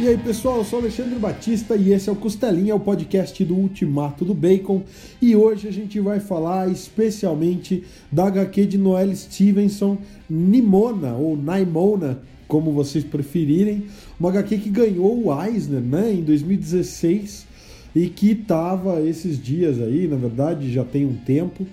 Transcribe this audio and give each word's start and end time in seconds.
E 0.00 0.06
aí 0.06 0.16
pessoal, 0.16 0.58
eu 0.58 0.64
sou 0.64 0.78
Alexandre 0.78 1.18
Batista 1.18 1.74
e 1.74 1.92
esse 1.92 2.08
é 2.08 2.12
o 2.12 2.14
Costelinha, 2.14 2.72
o 2.72 2.78
podcast 2.78 3.44
do 3.44 3.56
Ultimato 3.56 4.24
do 4.24 4.32
Bacon. 4.32 4.84
E 5.20 5.34
hoje 5.34 5.66
a 5.66 5.72
gente 5.72 5.98
vai 5.98 6.20
falar 6.20 6.70
especialmente 6.70 7.82
da 8.10 8.28
HQ 8.28 8.66
de 8.66 8.78
Noel 8.78 9.12
Stevenson, 9.16 9.98
Nimona 10.30 11.14
ou 11.14 11.36
Naimona, 11.36 12.20
como 12.46 12.70
vocês 12.70 13.02
preferirem. 13.02 13.86
Uma 14.20 14.28
HQ 14.28 14.58
que 14.58 14.70
ganhou 14.70 15.26
o 15.26 15.44
Eisner 15.44 15.80
né, 15.80 16.12
em 16.12 16.22
2016 16.22 17.44
e 17.92 18.06
que 18.06 18.30
estava 18.30 19.00
esses 19.00 19.42
dias 19.42 19.80
aí, 19.80 20.06
na 20.06 20.16
verdade 20.16 20.72
já 20.72 20.84
tem 20.84 21.04
um 21.04 21.14
tempo, 21.14 21.66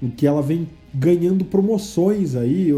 em 0.00 0.08
que 0.08 0.24
ela 0.24 0.40
vem 0.40 0.68
ganhando 0.94 1.44
promoções 1.44 2.36
aí. 2.36 2.70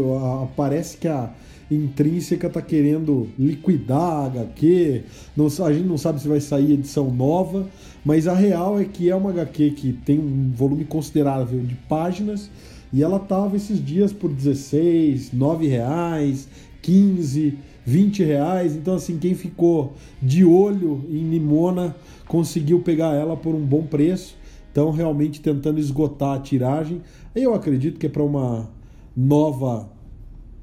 Parece 0.55 0.97
que 0.97 1.07
a 1.07 1.29
Intrínseca 1.69 2.49
tá 2.49 2.61
querendo 2.61 3.27
liquidar 3.37 3.99
a 3.99 4.25
HQ. 4.25 5.03
Não, 5.35 5.47
a 5.47 5.73
gente 5.73 5.87
não 5.87 5.97
sabe 5.97 6.21
se 6.21 6.27
vai 6.27 6.39
sair 6.39 6.73
edição 6.73 7.09
nova, 7.09 7.67
mas 8.03 8.27
a 8.27 8.33
real 8.33 8.79
é 8.79 8.85
que 8.85 9.09
é 9.09 9.15
uma 9.15 9.31
HQ 9.31 9.71
que 9.71 9.93
tem 9.93 10.19
um 10.19 10.51
volume 10.53 10.85
considerável 10.85 11.59
de 11.59 11.75
páginas 11.89 12.49
e 12.93 13.03
ela 13.03 13.19
tava 13.19 13.57
esses 13.57 13.83
dias 13.83 14.13
por 14.13 14.31
16, 14.31 15.33
9 15.33 15.67
reais, 15.67 16.47
15, 16.81 17.57
20 17.85 18.23
reais. 18.23 18.75
Então, 18.75 18.95
assim, 18.95 19.17
quem 19.17 19.35
ficou 19.35 19.93
de 20.21 20.45
olho 20.45 21.03
em 21.09 21.23
Nimona 21.23 21.95
conseguiu 22.27 22.79
pegar 22.79 23.13
ela 23.13 23.35
por 23.35 23.53
um 23.53 23.65
bom 23.65 23.83
preço. 23.83 24.37
Então, 24.71 24.91
realmente 24.91 25.41
tentando 25.41 25.79
esgotar 25.79 26.35
a 26.35 26.39
tiragem. 26.39 27.01
Eu 27.35 27.53
acredito 27.53 27.99
que 27.99 28.05
é 28.05 28.09
para 28.09 28.23
uma 28.23 28.69
nova 29.15 29.89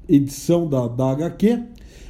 edição 0.07 0.67
da, 0.67 0.87
da 0.87 1.11
HQ. 1.11 1.63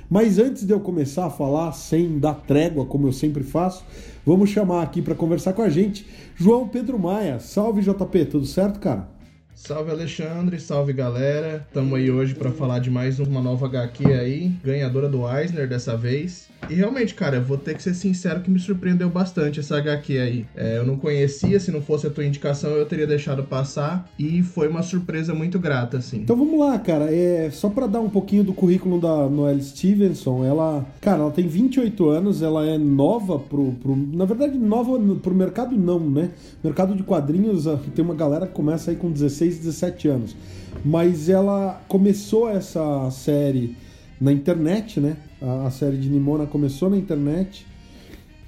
Mas 0.09 0.37
antes 0.37 0.65
de 0.65 0.71
eu 0.71 0.79
começar 0.79 1.25
a 1.25 1.29
falar, 1.29 1.71
sem 1.71 2.19
dar 2.19 2.35
trégua, 2.35 2.85
como 2.85 3.07
eu 3.07 3.11
sempre 3.11 3.43
faço, 3.43 3.83
vamos 4.25 4.49
chamar 4.49 4.83
aqui 4.83 5.01
para 5.01 5.15
conversar 5.15 5.53
com 5.53 5.61
a 5.61 5.69
gente 5.69 6.05
João 6.35 6.67
Pedro 6.67 6.99
Maia. 6.99 7.39
Salve 7.39 7.81
JP, 7.81 8.25
tudo 8.25 8.45
certo, 8.45 8.79
cara? 8.79 9.07
Salve 9.55 9.91
Alexandre, 9.91 10.59
salve 10.59 10.93
galera. 10.93 11.65
Estamos 11.67 11.93
aí 11.93 12.09
hoje 12.09 12.33
para 12.33 12.51
falar 12.51 12.79
de 12.79 12.89
mais 12.89 13.19
uma 13.19 13.39
nova 13.39 13.67
HQ 13.67 14.05
aí, 14.07 14.51
ganhadora 14.63 15.07
do 15.07 15.29
Eisner 15.29 15.67
dessa 15.67 15.95
vez. 15.95 16.49
E 16.69 16.73
realmente, 16.75 17.13
cara, 17.13 17.39
vou 17.39 17.57
ter 17.57 17.75
que 17.75 17.83
ser 17.83 17.93
sincero 17.93 18.41
que 18.41 18.49
me 18.49 18.59
surpreendeu 18.59 19.09
bastante 19.09 19.59
essa 19.59 19.77
HQ 19.77 20.17
aí. 20.17 20.45
É, 20.55 20.77
eu 20.77 20.85
não 20.85 20.97
conhecia, 20.97 21.59
se 21.59 21.71
não 21.71 21.81
fosse 21.81 22.07
a 22.07 22.09
tua 22.09 22.25
indicação 22.25 22.71
eu 22.71 22.85
teria 22.85 23.05
deixado 23.05 23.43
passar 23.43 24.09
e 24.17 24.41
foi 24.41 24.67
uma 24.67 24.81
surpresa 24.81 25.33
muito 25.33 25.59
grata, 25.59 25.97
assim. 25.97 26.21
Então 26.21 26.35
vamos 26.35 26.59
lá, 26.59 26.77
cara. 26.79 27.13
É, 27.13 27.49
só 27.51 27.69
para 27.69 27.87
dar 27.87 27.99
um 27.99 28.09
pouquinho 28.09 28.43
do 28.43 28.53
currículo 28.53 28.99
da 28.99 29.29
Noelle 29.29 29.63
Stevenson, 29.63 30.43
ela, 30.45 30.85
cara, 30.99 31.21
ela 31.21 31.31
tem 31.31 31.47
28 31.47 32.09
anos, 32.09 32.41
ela 32.41 32.65
é 32.65 32.77
nova 32.77 33.37
pro, 33.37 33.73
pro 33.73 33.95
na 33.95 34.25
verdade 34.25 34.57
nova 34.57 34.97
pro 35.21 35.35
mercado 35.35 35.75
não, 35.75 35.99
né? 35.99 36.31
Mercado 36.63 36.95
de 36.95 37.03
quadrinhos 37.03 37.65
tem 37.93 38.03
uma 38.03 38.15
galera 38.15 38.47
que 38.47 38.53
começa 38.53 38.91
aí 38.91 38.97
com 38.97 39.11
16, 39.11 39.42
17 39.49 40.07
anos. 40.07 40.35
Mas 40.83 41.29
ela 41.29 41.81
começou 41.87 42.49
essa 42.49 43.09
série 43.11 43.75
na 44.19 44.31
internet, 44.31 44.99
né? 44.99 45.17
A, 45.41 45.67
a, 45.67 45.71
série 45.71 45.97
de 45.97 46.09
Nimona 46.09 46.45
começou 46.45 46.89
na 46.89 46.97
internet 46.97 47.65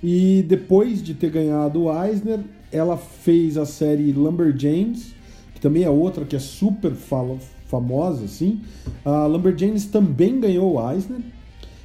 e 0.04 0.44
depois 0.48 1.02
de 1.02 1.14
ter 1.14 1.30
ganhado 1.30 1.84
o 1.84 2.06
Eisner, 2.06 2.40
ela 2.72 2.98
fez 2.98 3.58
a 3.58 3.66
série 3.66 4.12
Lumberjanes, 4.12 5.14
que 5.54 5.60
também 5.60 5.84
é 5.84 5.90
outra 5.90 6.26
que 6.26 6.36
é 6.36 6.40
super 6.40 6.92
famosa, 6.92 8.26
assim. 8.26 8.62
A 9.04 9.26
Lumberjanes 9.26 9.86
também 9.86 10.40
ganhou 10.40 10.76
o 10.76 10.92
Eisner 10.92 11.20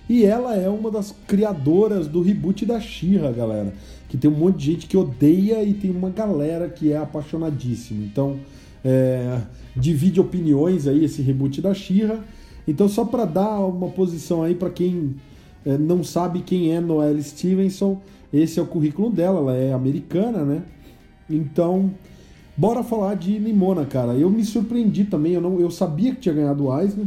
e 0.09 0.25
ela 0.25 0.57
é 0.57 0.69
uma 0.69 0.91
das 0.91 1.15
criadoras 1.27 2.09
do 2.09 2.21
reboot 2.21 2.67
da 2.67 2.81
She-Ra, 2.81 3.31
galera. 3.31 3.73
Que 4.09 4.17
tem 4.17 4.29
um 4.29 4.35
monte 4.35 4.57
de 4.57 4.67
gente 4.67 4.87
que 4.89 4.97
odeia 4.97 5.63
e 5.63 5.73
tem 5.73 5.91
uma 5.91 6.11
galera 6.11 6.69
que 6.69 6.93
é 6.93 6.97
apaixonadíssima. 6.97 8.05
Então, 8.05 8.41
é, 8.85 9.41
divide 9.77 10.21
opiniões 10.21 10.87
aí 10.87 11.05
esse 11.05 11.23
reboot 11.23 11.61
da 11.61 11.75
She-Ra. 11.75 12.21
Então, 12.67 12.89
só 12.89 13.05
para 13.05 13.25
dar 13.25 13.61
uma 13.61 13.89
posição 13.89 14.43
aí 14.43 14.55
para 14.55 14.71
quem 14.71 15.17
é, 15.65 15.77
não 15.77 16.03
sabe 16.03 16.41
quem 16.41 16.75
é 16.75 16.81
Noelle 16.81 17.23
Stevenson, 17.23 18.01
esse 18.33 18.59
é 18.59 18.63
o 18.63 18.67
currículo 18.67 19.11
dela, 19.11 19.41
ela 19.41 19.57
é 19.57 19.73
americana, 19.73 20.45
né? 20.45 20.63
Então, 21.29 21.91
bora 22.57 22.83
falar 22.83 23.15
de 23.15 23.39
Nimona, 23.39 23.85
cara. 23.85 24.15
Eu 24.15 24.31
me 24.31 24.45
surpreendi 24.45 25.05
também, 25.05 25.33
eu, 25.33 25.41
não, 25.41 25.61
eu 25.61 25.71
sabia 25.71 26.15
que 26.15 26.21
tinha 26.21 26.35
ganhado 26.35 26.67
o 26.67 26.81
Eisner 26.81 27.07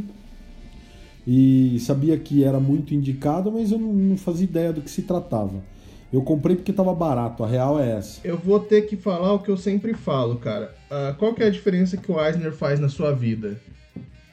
e 1.26 1.78
sabia 1.80 2.18
que 2.18 2.44
era 2.44 2.60
muito 2.60 2.94
indicado, 2.94 3.52
mas 3.52 3.72
eu 3.72 3.80
não, 3.80 3.94
não 3.94 4.18
fazia 4.18 4.44
ideia 4.44 4.74
do 4.74 4.82
que 4.82 4.92
se 4.92 5.04
tratava. 5.04 5.64
Eu 6.13 6.22
comprei 6.22 6.56
porque 6.56 6.69
estava 6.69 6.94
barato, 6.94 7.44
a 7.44 7.47
real 7.47 7.79
é 7.79 7.97
essa. 7.97 8.22
Eu 8.24 8.38
vou 8.38 8.59
ter 8.59 8.84
que 8.84 8.96
falar 8.96 9.34
o 9.34 9.40
que 9.40 9.50
eu 9.50 9.57
sempre 9.57 9.96
falo, 9.96 10.35
cara. 10.35 10.75
Uh, 10.85 11.16
qual 11.16 11.34
que 11.34 11.41
é 11.41 11.47
a 11.47 11.50
diferença 11.50 11.97
que 11.97 12.12
o 12.12 12.24
Eisner 12.24 12.51
faz 12.51 12.79
na 12.79 12.88
sua 12.88 13.12
vida? 13.12 13.59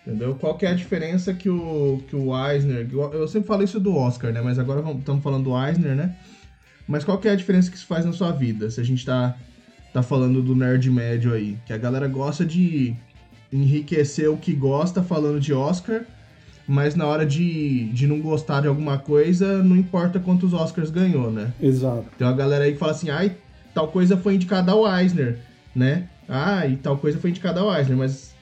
Entendeu? 0.07 0.35
Qual 0.35 0.59
que 0.59 0.67
é 0.67 0.71
a 0.71 0.75
diferença 0.75 1.33
que 1.33 1.49
o, 1.49 2.03
que 2.07 2.15
o 2.15 2.37
Eisner. 2.37 2.87
Eu 2.93 3.27
sempre 3.27 3.49
falo 3.49 3.63
isso 3.63 3.81
do 3.81 3.97
Oscar, 3.97 4.31
né? 4.31 4.43
Mas 4.43 4.59
agora 4.59 4.81
estamos 4.93 5.23
falando 5.23 5.45
do 5.45 5.59
Eisner, 5.59 5.95
né? 5.95 6.15
Mas 6.87 7.03
qual 7.03 7.17
que 7.17 7.29
é 7.29 7.31
a 7.31 7.37
diferença 7.37 7.71
que 7.71 7.79
isso 7.79 7.87
faz 7.87 8.05
na 8.05 8.13
sua 8.13 8.31
vida? 8.31 8.71
Se 8.71 8.79
a 8.79 8.85
gente 8.85 9.07
tá, 9.07 9.35
tá 9.91 10.03
falando 10.03 10.43
do 10.43 10.55
nerd 10.55 10.91
médio 10.91 11.33
aí. 11.33 11.57
Que 11.65 11.73
a 11.73 11.79
galera 11.79 12.07
gosta 12.09 12.45
de 12.45 12.95
enriquecer 13.51 14.29
o 14.29 14.37
que 14.37 14.53
gosta 14.53 15.03
falando 15.03 15.41
de 15.41 15.55
Oscar, 15.55 16.03
mas 16.71 16.95
na 16.95 17.05
hora 17.05 17.27
de, 17.27 17.87
de 17.87 18.07
não 18.07 18.21
gostar 18.21 18.61
de 18.61 18.69
alguma 18.69 18.97
coisa, 18.97 19.61
não 19.61 19.75
importa 19.75 20.21
quantos 20.21 20.53
Oscars 20.53 20.89
ganhou, 20.89 21.29
né? 21.29 21.53
Exato. 21.61 22.05
Tem 22.17 22.25
uma 22.25 22.33
galera 22.33 22.63
aí 22.63 22.75
que 22.75 22.79
fala 22.79 22.93
assim, 22.93 23.11
ai, 23.11 23.35
tal 23.75 23.89
coisa 23.89 24.17
foi 24.17 24.37
indicada 24.37 24.71
ao 24.71 24.87
Eisner, 24.87 25.39
né? 25.75 26.05
Ah, 26.29 26.65
e 26.69 26.77
tal 26.77 26.97
coisa 26.97 27.19
foi 27.19 27.31
indicada 27.31 27.59
ao 27.59 27.77
Eisner, 27.77 27.99
mas 27.99 28.33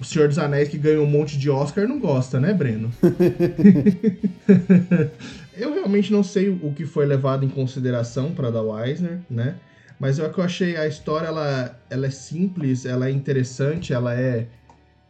o 0.00 0.04
Senhor 0.04 0.26
dos 0.26 0.36
Anéis 0.36 0.68
que 0.68 0.76
ganhou 0.76 1.04
um 1.04 1.08
monte 1.08 1.38
de 1.38 1.48
Oscar 1.48 1.86
não 1.86 2.00
gosta, 2.00 2.40
né, 2.40 2.52
Breno? 2.52 2.90
eu 5.56 5.72
realmente 5.72 6.10
não 6.10 6.24
sei 6.24 6.48
o 6.48 6.72
que 6.72 6.84
foi 6.84 7.06
levado 7.06 7.44
em 7.44 7.48
consideração 7.48 8.32
para 8.32 8.50
dar 8.50 8.62
o 8.62 8.84
Eisner, 8.84 9.20
né? 9.30 9.54
Mas 9.96 10.18
eu, 10.18 10.26
eu 10.26 10.42
achei 10.42 10.76
a 10.76 10.88
história 10.88 11.28
ela, 11.28 11.78
ela 11.88 12.06
é 12.06 12.10
simples, 12.10 12.84
ela 12.84 13.06
é 13.06 13.12
interessante, 13.12 13.92
ela 13.92 14.12
é, 14.12 14.48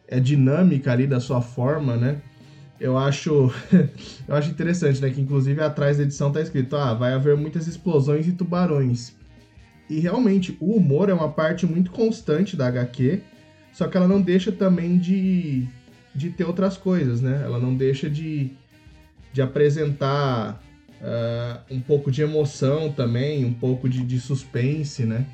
é 0.07 0.21
dinâmica 0.21 0.93
ali 0.93 1.07
da 1.07 1.21
sua 1.21 1.41
forma, 1.41 1.97
né? 1.97 2.21
Eu 2.81 2.99
acho 2.99 3.53
eu 4.29 4.35
acho 4.35 4.51
interessante, 4.51 5.01
né? 5.01 5.11
Que 5.11 5.21
inclusive 5.21 5.61
atrás 5.63 5.97
da 5.97 6.03
edição 6.03 6.33
tá 6.33 6.41
escrito: 6.41 6.77
ah, 6.77 6.95
vai 6.95 7.13
haver 7.13 7.37
muitas 7.37 7.67
explosões 7.67 8.27
e 8.27 8.33
tubarões. 8.33 9.15
E 9.89 10.01
realmente 10.01 10.57
o 10.61 10.77
humor 10.77 11.09
é 11.09 11.15
uma 11.15 11.29
parte 11.29 11.65
muito 11.65 11.91
constante 11.91 12.57
da 12.57 12.67
HQ 12.67 13.23
só 13.77 13.87
que 13.89 13.95
ela 13.99 14.09
não 14.09 14.23
deixa 14.23 14.51
também 14.51 14.97
de, 14.97 15.69
de 16.15 16.31
ter 16.31 16.45
outras 16.45 16.79
coisas, 16.79 17.21
né? 17.21 17.43
Ela 17.45 17.59
não 17.59 17.75
deixa 17.75 18.09
de, 18.09 18.51
de 19.35 19.43
apresentar 19.43 20.63
uh, 20.99 21.75
um 21.75 21.79
pouco 21.79 22.11
de 22.11 22.23
emoção 22.23 22.91
também, 22.91 23.45
um 23.45 23.53
pouco 23.53 23.87
de, 23.87 24.03
de 24.03 24.19
suspense, 24.19 25.05
né? 25.05 25.27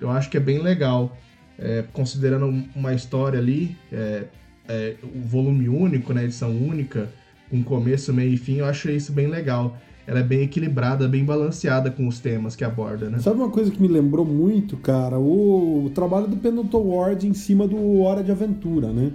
Eu 0.00 0.10
acho 0.10 0.30
que 0.30 0.38
é 0.38 0.40
bem 0.40 0.58
legal. 0.58 1.18
É, 1.58 1.84
considerando 1.92 2.46
uma 2.74 2.94
história 2.94 3.38
ali, 3.38 3.76
é, 3.92 4.24
é, 4.68 4.94
o 5.02 5.26
volume 5.26 5.68
único, 5.68 6.12
né, 6.12 6.24
edição 6.24 6.50
única, 6.50 7.08
com 7.50 7.62
começo, 7.62 8.12
meio 8.12 8.32
e 8.32 8.36
fim, 8.36 8.56
eu 8.56 8.66
acho 8.66 8.90
isso 8.90 9.12
bem 9.12 9.26
legal 9.26 9.76
ela 10.06 10.20
é 10.20 10.22
bem 10.22 10.42
equilibrada, 10.42 11.08
bem 11.08 11.24
balanceada 11.24 11.90
com 11.90 12.06
os 12.06 12.20
temas 12.20 12.54
que 12.54 12.62
aborda, 12.62 13.10
né? 13.10 13.18
Sabe 13.18 13.40
uma 13.40 13.50
coisa 13.50 13.70
que 13.72 13.82
me 13.82 13.88
lembrou 13.88 14.24
muito, 14.24 14.76
cara? 14.76 15.18
O, 15.18 15.86
o 15.86 15.90
trabalho 15.90 16.28
do 16.28 16.36
Pendleton 16.36 16.82
Ward 16.82 17.26
em 17.26 17.34
cima 17.34 17.66
do 17.66 18.00
Hora 18.00 18.22
de 18.22 18.30
Aventura, 18.30 18.92
né? 18.92 19.10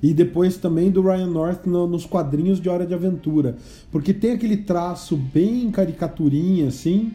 E 0.00 0.14
depois 0.14 0.56
também 0.56 0.90
do 0.90 1.02
Ryan 1.02 1.26
North 1.26 1.66
no, 1.66 1.88
nos 1.88 2.06
quadrinhos 2.06 2.60
de 2.60 2.68
Hora 2.68 2.86
de 2.86 2.94
Aventura. 2.94 3.56
Porque 3.90 4.14
tem 4.14 4.32
aquele 4.32 4.58
traço 4.58 5.16
bem 5.16 5.68
caricaturinha, 5.70 6.68
assim, 6.68 7.10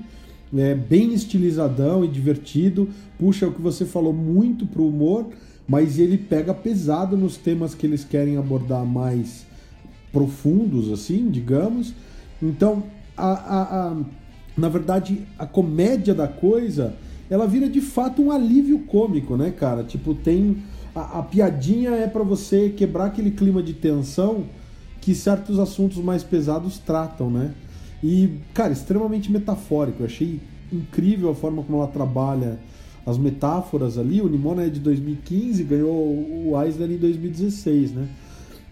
é, 0.53 0.75
bem 0.75 1.13
estilizadão 1.13 2.03
e 2.03 2.09
divertido. 2.09 2.89
Puxa, 3.17 3.45
é 3.45 3.47
o 3.47 3.53
que 3.53 3.61
você 3.61 3.85
falou, 3.85 4.11
muito 4.11 4.65
pro 4.65 4.85
humor, 4.85 5.27
mas 5.71 5.97
ele 5.97 6.18
pega 6.18 6.53
pesado 6.53 7.15
nos 7.15 7.38
temas 7.38 7.73
que 7.73 7.88
eles 7.88 8.03
querem 8.03 8.35
abordar 8.35 8.85
mais 8.85 9.45
profundos, 10.12 10.91
assim, 10.91 11.29
digamos. 11.31 11.94
Então, 12.44 12.83
a, 13.15 13.31
a, 13.31 13.62
a, 13.62 13.97
na 14.57 14.68
verdade, 14.68 15.25
a 15.39 15.45
comédia 15.45 16.13
da 16.13 16.27
coisa, 16.27 16.94
ela 17.29 17.47
vira 17.47 17.69
de 17.69 17.79
fato 17.79 18.21
um 18.21 18.31
alívio 18.31 18.79
cômico, 18.79 19.38
né, 19.38 19.50
cara? 19.50 19.81
Tipo, 19.81 20.13
tem. 20.13 20.62
A, 20.94 21.23
piadinha 21.23 21.91
é 21.91 22.06
para 22.06 22.21
você 22.21 22.67
quebrar 22.67 23.06
aquele 23.06 23.31
clima 23.31 23.63
de 23.63 23.74
tensão 23.74 24.44
que 25.00 25.15
certos 25.15 25.57
assuntos 25.57 26.00
mais 26.00 26.21
pesados 26.21 26.79
tratam, 26.79 27.29
né? 27.29 27.53
E, 28.03 28.39
cara, 28.53 28.74
extremamente 28.74 29.31
metafórico. 29.31 30.03
Eu 30.03 30.07
achei 30.07 30.41
incrível 30.69 31.29
a 31.29 31.33
forma 31.33 31.63
como 31.63 31.77
ela 31.77 31.88
trabalha 31.88 32.59
as 33.06 33.18
metáforas 33.18 33.98
ali. 33.98 34.21
O 34.21 34.27
Nimona 34.27 34.65
é 34.65 34.69
de 34.69 34.80
2015, 34.80 35.63
ganhou 35.63 35.94
o 35.94 36.53
Eisner 36.62 36.92
em 36.92 36.98
2016, 36.98 37.92
né? 37.94 38.07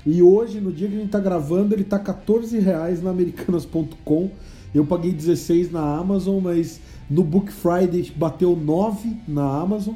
E 0.05 0.21
hoje, 0.21 0.61
no 0.61 0.71
dia 0.71 0.87
que 0.87 0.95
a 0.95 0.99
gente 0.99 1.09
tá 1.09 1.19
gravando, 1.19 1.75
ele 1.75 1.83
tá 1.83 1.99
14 1.99 2.57
reais 2.59 3.01
na 3.01 3.09
americanas.com. 3.11 4.31
Eu 4.73 4.85
paguei 4.85 5.11
16 5.11 5.71
na 5.71 5.81
Amazon, 5.81 6.41
mas 6.41 6.79
no 7.09 7.23
Book 7.23 7.51
Friday 7.51 8.11
bateu 8.15 8.55
9 8.55 9.17
na 9.27 9.59
Amazon, 9.59 9.95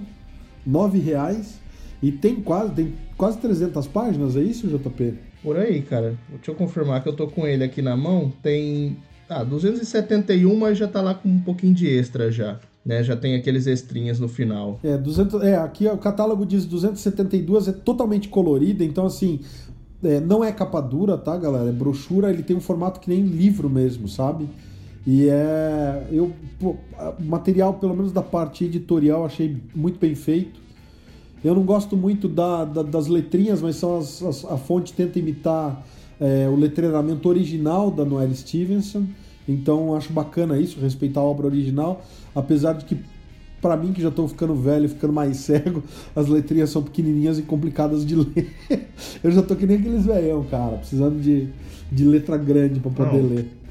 9 0.65 0.99
reais. 0.99 1.59
E 2.01 2.11
tem 2.11 2.35
quase, 2.35 2.73
tem 2.73 2.93
quase 3.15 3.37
300 3.37 3.87
páginas, 3.87 4.35
é 4.35 4.41
isso, 4.41 4.67
JP? 4.67 5.13
Por 5.41 5.57
aí, 5.57 5.81
cara. 5.81 6.17
Deixa 6.29 6.51
eu 6.51 6.55
confirmar 6.55 7.01
que 7.01 7.07
eu 7.07 7.15
tô 7.15 7.27
com 7.27 7.47
ele 7.47 7.63
aqui 7.63 7.81
na 7.81 7.95
mão. 7.95 8.31
Tem. 8.41 8.97
Ah, 9.29 9.43
271, 9.43 10.55
mas 10.55 10.77
já 10.77 10.87
tá 10.87 11.01
lá 11.01 11.13
com 11.13 11.29
um 11.29 11.39
pouquinho 11.39 11.73
de 11.73 11.87
extra 11.87 12.31
já. 12.31 12.59
Né, 12.85 13.01
já 13.01 13.15
tem 13.15 13.35
aqueles 13.35 13.65
extrinhas 13.65 14.19
no 14.19 14.27
final. 14.27 14.77
É, 14.83 14.97
200, 14.97 15.41
é, 15.41 15.55
aqui 15.55 15.87
o 15.87 15.97
catálogo 15.97 16.45
diz 16.45 16.65
272, 16.65 17.69
é 17.69 17.71
totalmente 17.71 18.27
colorido, 18.27 18.83
então 18.83 19.05
assim, 19.05 19.39
é, 20.03 20.19
não 20.19 20.43
é 20.43 20.51
capa 20.51 20.81
dura, 20.81 21.17
tá, 21.17 21.37
galera? 21.37 21.69
É 21.69 21.71
brochura, 21.71 22.29
ele 22.29 22.43
tem 22.43 22.55
um 22.55 22.61
formato 22.61 22.99
que 22.99 23.09
nem 23.09 23.21
livro 23.21 23.69
mesmo, 23.69 24.07
sabe? 24.07 24.49
E 25.05 25.27
é. 25.27 26.07
Eu, 26.11 26.31
pô, 26.59 26.75
material, 27.19 27.73
pelo 27.75 27.95
menos 27.95 28.11
da 28.11 28.21
parte 28.21 28.65
editorial, 28.65 29.25
achei 29.25 29.57
muito 29.75 29.99
bem 29.99 30.15
feito. 30.15 30.61
Eu 31.43 31.53
não 31.55 31.63
gosto 31.63 31.97
muito 31.97 32.29
da, 32.29 32.63
da 32.63 32.83
das 32.83 33.07
letrinhas, 33.07 33.61
mas 33.61 33.75
são 33.75 33.97
as, 33.97 34.23
as, 34.23 34.45
a 34.45 34.57
fonte 34.57 34.93
tenta 34.93 35.19
imitar 35.19 35.85
é, 36.19 36.47
o 36.47 36.55
letreiramento 36.55 37.27
original 37.27 37.91
da 37.91 38.05
Noelle 38.05 38.35
Stevenson. 38.35 39.05
Então 39.47 39.95
acho 39.95 40.11
bacana 40.13 40.57
isso, 40.57 40.79
respeitar 40.79 41.19
a 41.19 41.23
obra 41.23 41.47
original, 41.47 42.03
apesar 42.35 42.73
de 42.73 42.85
que 42.85 42.97
para 43.61 43.77
mim 43.77 43.93
que 43.93 44.01
já 44.01 44.09
estou 44.09 44.27
ficando 44.27 44.53
velho, 44.55 44.89
ficando 44.89 45.13
mais 45.13 45.37
cego, 45.43 45.83
as 46.15 46.27
letrinhas 46.27 46.69
são 46.69 46.83
pequenininhas 46.83 47.39
e 47.39 47.41
complicadas 47.41 48.05
de 48.05 48.15
ler. 48.15 48.53
Eu 49.23 49.31
já 49.31 49.41
tô 49.41 49.55
que 49.55 49.65
nem 49.65 49.77
aqueles 49.77 50.05
velhão, 50.05 50.43
cara, 50.43 50.77
precisando 50.77 51.21
de, 51.21 51.47
de 51.91 52.03
letra 52.03 52.37
grande 52.37 52.79
para 52.79 52.91
poder 52.91 53.21
não. 53.21 53.29
ler. 53.29 53.62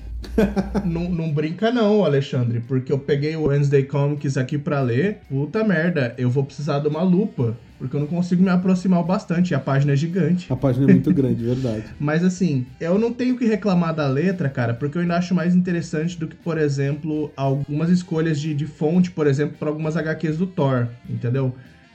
Não, 0.85 1.09
não 1.09 1.33
brinca 1.33 1.71
não, 1.71 2.05
Alexandre, 2.05 2.61
porque 2.67 2.93
eu 2.93 2.99
peguei 2.99 3.37
o 3.37 3.45
Wednesday 3.45 3.83
Comics 3.85 4.37
aqui 4.37 4.57
para 4.57 4.81
ler. 4.81 5.19
Puta 5.29 5.65
merda, 5.65 6.15
eu 6.17 6.31
vou 6.31 6.45
precisar 6.45 6.79
de 6.79 6.89
uma 6.89 7.03
lupa, 7.03 7.57
porque 7.79 7.97
eu 7.97 8.01
não 8.01 8.07
consigo 8.07 8.43
me 8.43 8.49
aproximar 8.49 9.03
bastante. 9.03 9.55
A 9.55 9.61
página 9.61 9.93
é 9.93 9.97
gigante. 9.97 10.53
A 10.53 10.57
página 10.57 10.89
é 10.89 10.93
muito 10.95 11.13
grande, 11.13 11.45
verdade. 11.45 11.85
Mas 11.99 12.25
assim, 12.25 12.67
eu 12.81 12.99
não 12.99 13.13
tenho 13.13 13.37
que 13.37 13.45
reclamar 13.45 13.95
da 13.95 14.07
letra, 14.07 14.49
cara, 14.49 14.75
porque 14.75 14.99
eu 14.99 15.03
ainda 15.03 15.17
acho 15.17 15.35
mais 15.35 15.55
interessante 15.55 16.19
do 16.19 16.27
que, 16.27 16.37
por 16.37 16.59
exemplo, 16.59 17.31
algumas 17.37 17.91
escolhas 17.91 18.41
de, 18.41 18.55
de 18.55 18.67
fonte, 18.67 19.11
por 19.11 19.27
exemplo, 19.27 19.57
para 19.59 19.69
algumas 19.69 19.97
HQs 19.97 20.39
do 20.39 20.47
Thor, 20.47 20.89
entendeu? 21.09 21.55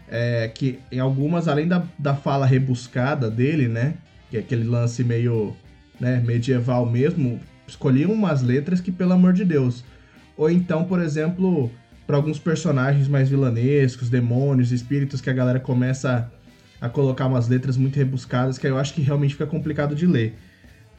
É, 0.10 0.48
que 0.48 0.80
em 0.92 1.00
algumas, 1.00 1.48
além 1.48 1.68
da, 1.68 1.84
da 2.00 2.16
fala 2.16 2.46
rebuscada 2.46 3.30
dele, 3.30 3.68
né? 3.68 3.96
Que 4.30 4.38
é 4.38 4.40
aquele 4.40 4.64
lance 4.64 5.04
meio 5.04 5.56
né, 6.00 6.22
medieval 6.26 6.86
mesmo, 6.86 7.40
escolhiam 7.68 8.12
umas 8.12 8.42
letras 8.42 8.80
que, 8.80 8.92
pelo 8.92 9.14
amor 9.14 9.34
de 9.34 9.44
Deus. 9.44 9.84
Ou 10.38 10.50
então, 10.50 10.86
por 10.86 11.02
exemplo, 11.02 11.70
para 12.06 12.16
alguns 12.16 12.40
personagens 12.40 13.08
mais 13.08 13.30
vilanescos, 13.30 14.10
demônios, 14.10 14.72
espíritos, 14.72 15.20
que 15.20 15.30
a 15.30 15.34
galera 15.34 15.60
começa 15.60 16.32
a, 16.80 16.88
colocar 16.88 17.28
umas 17.28 17.48
letras 17.48 17.76
muito 17.76 17.98
rebuscadas, 17.98 18.58
que 18.58 18.66
eu 18.66 18.78
acho 18.78 18.94
que 18.94 19.02
realmente 19.02 19.34
fica 19.34 19.46
complicado 19.46 19.94
de 19.94 20.08
ler. 20.08 20.36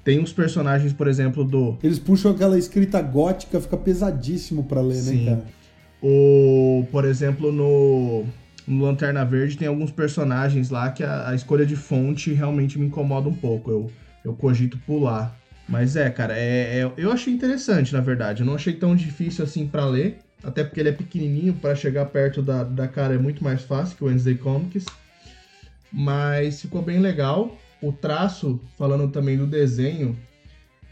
Tem 0.04 0.20
uns 0.20 0.32
personagens, 0.32 0.92
por 0.92 1.06
exemplo, 1.06 1.44
do. 1.44 1.78
Eles 1.82 1.98
puxam 1.98 2.32
aquela 2.32 2.58
escrita 2.58 3.00
gótica, 3.00 3.60
fica 3.60 3.76
pesadíssimo 3.76 4.64
para 4.64 4.80
ler, 4.80 4.96
né, 4.96 5.00
Sim. 5.02 5.24
né, 5.24 5.30
cara? 5.30 5.44
O, 6.00 6.86
por 6.92 7.04
exemplo, 7.04 7.50
no, 7.50 8.24
no 8.66 8.84
Lanterna 8.84 9.24
Verde 9.24 9.56
tem 9.56 9.66
alguns 9.66 9.90
personagens 9.90 10.70
lá 10.70 10.90
que 10.90 11.02
a, 11.02 11.30
a, 11.30 11.34
escolha 11.34 11.66
de 11.66 11.74
fonte 11.74 12.32
realmente 12.32 12.78
me 12.78 12.86
incomoda 12.86 13.28
um 13.28 13.34
pouco. 13.34 13.70
Eu, 13.70 13.90
eu 14.24 14.34
cogito 14.34 14.78
pular. 14.78 15.37
Mas 15.68 15.96
é, 15.96 16.08
cara, 16.08 16.34
é, 16.34 16.80
é, 16.80 16.92
eu 16.96 17.12
achei 17.12 17.32
interessante, 17.32 17.92
na 17.92 18.00
verdade. 18.00 18.42
Eu 18.42 18.46
não 18.46 18.54
achei 18.54 18.72
tão 18.72 18.96
difícil 18.96 19.44
assim 19.44 19.66
para 19.66 19.84
ler. 19.84 20.18
Até 20.42 20.64
porque 20.64 20.80
ele 20.80 20.88
é 20.88 20.92
pequenininho, 20.92 21.52
para 21.52 21.74
chegar 21.74 22.06
perto 22.06 22.40
da, 22.40 22.62
da 22.62 22.86
cara 22.86 23.14
é 23.14 23.18
muito 23.18 23.42
mais 23.42 23.62
fácil 23.62 23.96
que 23.96 24.04
o 24.04 24.06
Wednesday 24.06 24.36
Comics. 24.36 24.86
Mas 25.92 26.62
ficou 26.62 26.80
bem 26.80 27.00
legal. 27.00 27.56
O 27.82 27.92
traço, 27.92 28.60
falando 28.78 29.08
também 29.10 29.36
do 29.36 29.46
desenho, 29.46 30.16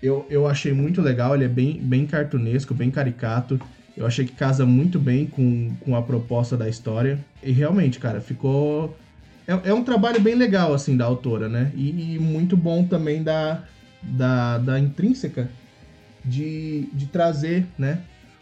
eu, 0.03 0.27
eu 0.29 0.47
achei 0.47 0.73
muito 0.73 1.01
legal. 1.01 1.35
Ele 1.35 1.45
é 1.45 1.49
bem, 1.49 1.81
bem 1.81 2.07
cartunesco, 2.07 2.75
bem 2.75 2.91
caricato. 2.91 3.59
Eu 3.97 4.05
achei 4.05 4.27
que 4.27 4.33
casa 4.33 4.67
muito 4.67 4.99
bem 4.99 5.27
com, 5.27 5.75
com 5.81 5.97
a 5.97 6.03
proposta 6.03 6.55
da 6.57 6.69
história. 6.69 7.19
E 7.43 7.51
realmente, 7.51 7.99
cara, 7.99 8.21
ficou. 8.21 8.95
É, 9.47 9.71
é 9.71 9.73
um 9.73 9.85
trabalho 9.85 10.21
bem 10.21 10.35
legal, 10.35 10.75
assim, 10.75 10.97
da 10.97 11.07
autora, 11.07 11.49
né? 11.49 11.73
E, 11.75 12.17
e 12.17 12.19
muito 12.19 12.57
bom 12.57 12.85
também 12.85 13.23
da, 13.23 13.63
da, 14.03 14.59
da 14.59 14.79
intrínseca 14.79 15.51
de, 16.25 16.89
de 16.93 17.07
trazer, 17.07 17.67
né? 17.79 18.01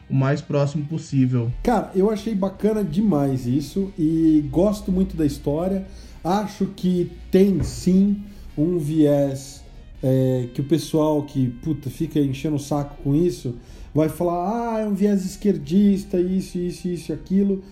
O 0.09 0.15
mais 0.15 0.41
próximo 0.41 0.85
possível. 0.85 1.51
Cara, 1.63 1.91
eu 1.95 2.11
achei 2.11 2.35
bacana 2.35 2.85
demais 2.85 3.47
isso 3.47 3.93
e 3.99 4.47
gosto 4.51 4.93
muito 4.93 5.17
da 5.17 5.25
história. 5.25 5.87
Acho 6.23 6.67
que 6.67 7.11
tem 7.31 7.63
sim 7.63 8.23
um 8.57 8.79
viés 8.79 9.65
é, 10.03 10.49
que 10.53 10.61
o 10.61 10.65
pessoal 10.65 11.23
que 11.23 11.49
puta, 11.63 11.89
fica 11.89 12.19
enchendo 12.21 12.57
o 12.57 12.61
saco 12.61 13.03
com 13.03 13.15
isso 13.15 13.57
vai 13.95 14.09
falar: 14.09 14.75
ah, 14.75 14.81
é 14.81 14.87
um 14.87 14.95
viés 14.95 15.25
esquerdista, 15.25 16.21
isso, 16.21 16.59
isso, 16.59 16.89
isso, 16.89 17.13
aquilo. 17.13 17.63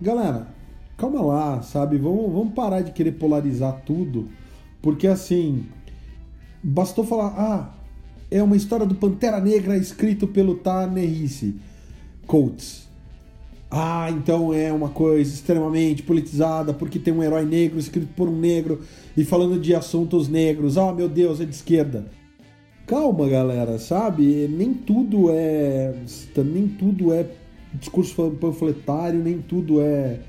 Galera, 0.00 0.46
calma 0.96 1.22
lá, 1.22 1.62
sabe? 1.62 1.96
Vamos, 1.96 2.32
vamos 2.32 2.54
parar 2.54 2.82
de 2.82 2.92
querer 2.92 3.12
polarizar 3.12 3.82
tudo, 3.84 4.28
porque 4.80 5.06
assim 5.06 5.64
Bastou 6.62 7.04
falar, 7.04 7.34
ah, 7.36 7.74
é 8.30 8.42
uma 8.42 8.56
história 8.56 8.86
do 8.86 8.94
Pantera 8.94 9.40
Negra 9.40 9.76
escrito 9.76 10.26
pelo 10.26 10.54
Ta-Nehisi 10.54 11.56
Coates. 12.26 12.88
Ah, 13.70 14.10
então 14.10 14.52
é 14.52 14.70
uma 14.70 14.90
coisa 14.90 15.32
extremamente 15.32 16.02
politizada 16.02 16.74
porque 16.74 16.98
tem 16.98 17.12
um 17.12 17.22
herói 17.22 17.44
negro 17.44 17.78
escrito 17.78 18.12
por 18.14 18.28
um 18.28 18.38
negro 18.38 18.82
e 19.16 19.24
falando 19.24 19.58
de 19.58 19.74
assuntos 19.74 20.28
negros. 20.28 20.76
Ah, 20.76 20.92
meu 20.92 21.08
Deus, 21.08 21.40
é 21.40 21.44
de 21.44 21.54
esquerda. 21.54 22.06
Calma, 22.86 23.28
galera, 23.28 23.78
sabe? 23.78 24.46
Nem 24.48 24.74
tudo 24.74 25.30
é 25.30 25.94
nem 26.36 26.68
tudo 26.68 27.12
é 27.12 27.26
discurso 27.74 28.30
panfletário, 28.38 29.22
nem 29.22 29.38
tudo 29.38 29.80
é 29.80 30.20